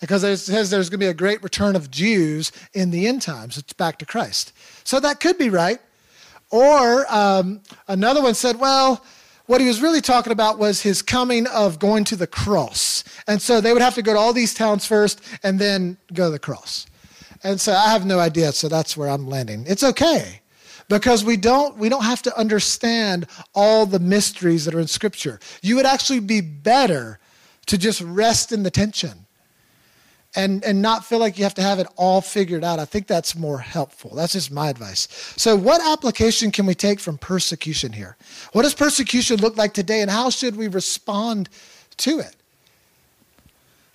Because 0.00 0.22
it 0.24 0.36
says 0.38 0.70
there's 0.70 0.90
going 0.90 1.00
to 1.00 1.04
be 1.06 1.10
a 1.10 1.14
great 1.14 1.42
return 1.42 1.74
of 1.74 1.90
Jews 1.90 2.52
in 2.74 2.90
the 2.90 3.06
end 3.06 3.22
times. 3.22 3.56
It's 3.56 3.72
back 3.72 3.98
to 3.98 4.06
Christ. 4.06 4.52
So 4.84 5.00
that 5.00 5.20
could 5.20 5.38
be 5.38 5.48
right. 5.48 5.80
Or 6.50 7.06
um, 7.12 7.60
another 7.88 8.22
one 8.22 8.34
said, 8.34 8.60
well, 8.60 9.04
what 9.46 9.60
he 9.60 9.66
was 9.66 9.80
really 9.80 10.00
talking 10.00 10.32
about 10.32 10.58
was 10.58 10.82
his 10.82 11.02
coming 11.02 11.46
of 11.48 11.78
going 11.78 12.04
to 12.04 12.16
the 12.16 12.26
cross. 12.26 13.04
And 13.26 13.40
so 13.40 13.60
they 13.60 13.72
would 13.72 13.82
have 13.82 13.94
to 13.94 14.02
go 14.02 14.12
to 14.12 14.18
all 14.18 14.32
these 14.32 14.54
towns 14.54 14.84
first 14.84 15.20
and 15.42 15.58
then 15.58 15.96
go 16.12 16.26
to 16.26 16.30
the 16.30 16.38
cross. 16.38 16.86
And 17.42 17.60
so 17.60 17.72
I 17.72 17.90
have 17.90 18.04
no 18.04 18.18
idea, 18.18 18.52
so 18.52 18.68
that's 18.68 18.96
where 18.96 19.08
I'm 19.08 19.26
landing. 19.26 19.64
It's 19.66 19.84
okay 19.84 20.40
because 20.88 21.24
we 21.24 21.36
don't 21.36 21.76
we 21.76 21.88
don't 21.88 22.04
have 22.04 22.22
to 22.22 22.38
understand 22.38 23.26
all 23.54 23.86
the 23.86 23.98
mysteries 23.98 24.64
that 24.64 24.74
are 24.74 24.80
in 24.80 24.86
scripture. 24.86 25.38
You 25.62 25.76
would 25.76 25.86
actually 25.86 26.20
be 26.20 26.40
better 26.40 27.18
to 27.66 27.78
just 27.78 28.00
rest 28.00 28.52
in 28.52 28.62
the 28.62 28.70
tension 28.70 29.25
and, 30.36 30.62
and 30.64 30.82
not 30.82 31.04
feel 31.04 31.18
like 31.18 31.38
you 31.38 31.44
have 31.44 31.54
to 31.54 31.62
have 31.62 31.78
it 31.78 31.86
all 31.96 32.20
figured 32.20 32.62
out. 32.62 32.78
I 32.78 32.84
think 32.84 33.06
that's 33.06 33.34
more 33.34 33.58
helpful. 33.58 34.14
That's 34.14 34.34
just 34.34 34.52
my 34.52 34.68
advice. 34.68 35.08
So, 35.36 35.56
what 35.56 35.80
application 35.84 36.52
can 36.52 36.66
we 36.66 36.74
take 36.74 37.00
from 37.00 37.16
persecution 37.18 37.92
here? 37.92 38.16
What 38.52 38.62
does 38.62 38.74
persecution 38.74 39.38
look 39.38 39.56
like 39.56 39.72
today, 39.72 40.02
and 40.02 40.10
how 40.10 40.30
should 40.30 40.56
we 40.56 40.68
respond 40.68 41.48
to 41.98 42.20
it? 42.20 42.36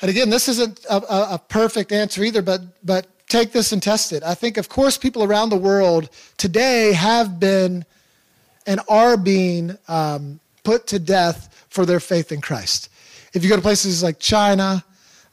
And 0.02 0.10
again, 0.10 0.32
this 0.32 0.50
isn't 0.50 0.84
a, 0.90 0.96
a, 0.96 1.36
a 1.36 1.42
perfect 1.48 1.92
answer 1.92 2.24
either, 2.24 2.42
but, 2.42 2.62
but 2.84 3.06
take 3.30 3.52
this 3.52 3.72
and 3.72 3.82
test 3.82 4.12
it. 4.12 4.24
I 4.24 4.34
think, 4.34 4.58
of 4.58 4.68
course, 4.68 4.98
people 4.98 5.24
around 5.24 5.50
the 5.50 5.58
world 5.58 6.10
today 6.38 6.94
have 6.94 7.40
been 7.40 7.86
and 8.66 8.82
are 8.90 9.16
being 9.16 9.78
um, 9.88 10.40
put 10.64 10.88
to 10.88 10.98
death 10.98 11.66
for 11.70 11.86
their 11.86 12.00
faith 12.00 12.32
in 12.32 12.42
Christ. 12.42 12.90
If 13.34 13.44
you 13.44 13.50
go 13.50 13.56
to 13.56 13.62
places 13.62 14.02
like 14.02 14.18
China, 14.18 14.84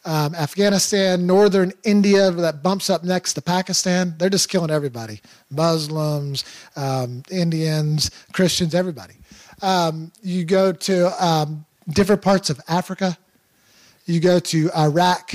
um, 0.08 0.34
Afghanistan, 0.34 1.26
northern 1.26 1.70
India, 1.84 2.30
that 2.30 2.62
bumps 2.62 2.88
up 2.88 3.04
next 3.04 3.34
to 3.34 3.42
Pakistan, 3.42 4.14
they're 4.16 4.30
just 4.30 4.48
killing 4.48 4.70
everybody 4.70 5.20
Muslims, 5.50 6.44
um, 6.76 7.22
Indians, 7.30 8.10
Christians, 8.32 8.74
everybody. 8.74 9.16
Um, 9.60 10.10
you 10.22 10.46
go 10.46 10.72
to 10.72 11.24
um, 11.24 11.66
different 11.90 12.22
parts 12.22 12.48
of 12.48 12.58
Africa, 12.68 13.18
you 14.06 14.18
go 14.18 14.38
to 14.38 14.70
Iraq, 14.74 15.32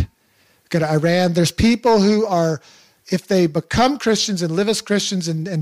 go 0.70 0.80
to 0.80 0.92
Iran. 0.92 1.34
There's 1.34 1.52
people 1.52 2.02
who 2.02 2.26
are, 2.26 2.60
if 3.12 3.28
they 3.28 3.46
become 3.46 4.00
Christians 4.00 4.42
and 4.42 4.56
live 4.56 4.70
as 4.70 4.82
Christians 4.82 5.28
and, 5.28 5.48
and 5.48 5.62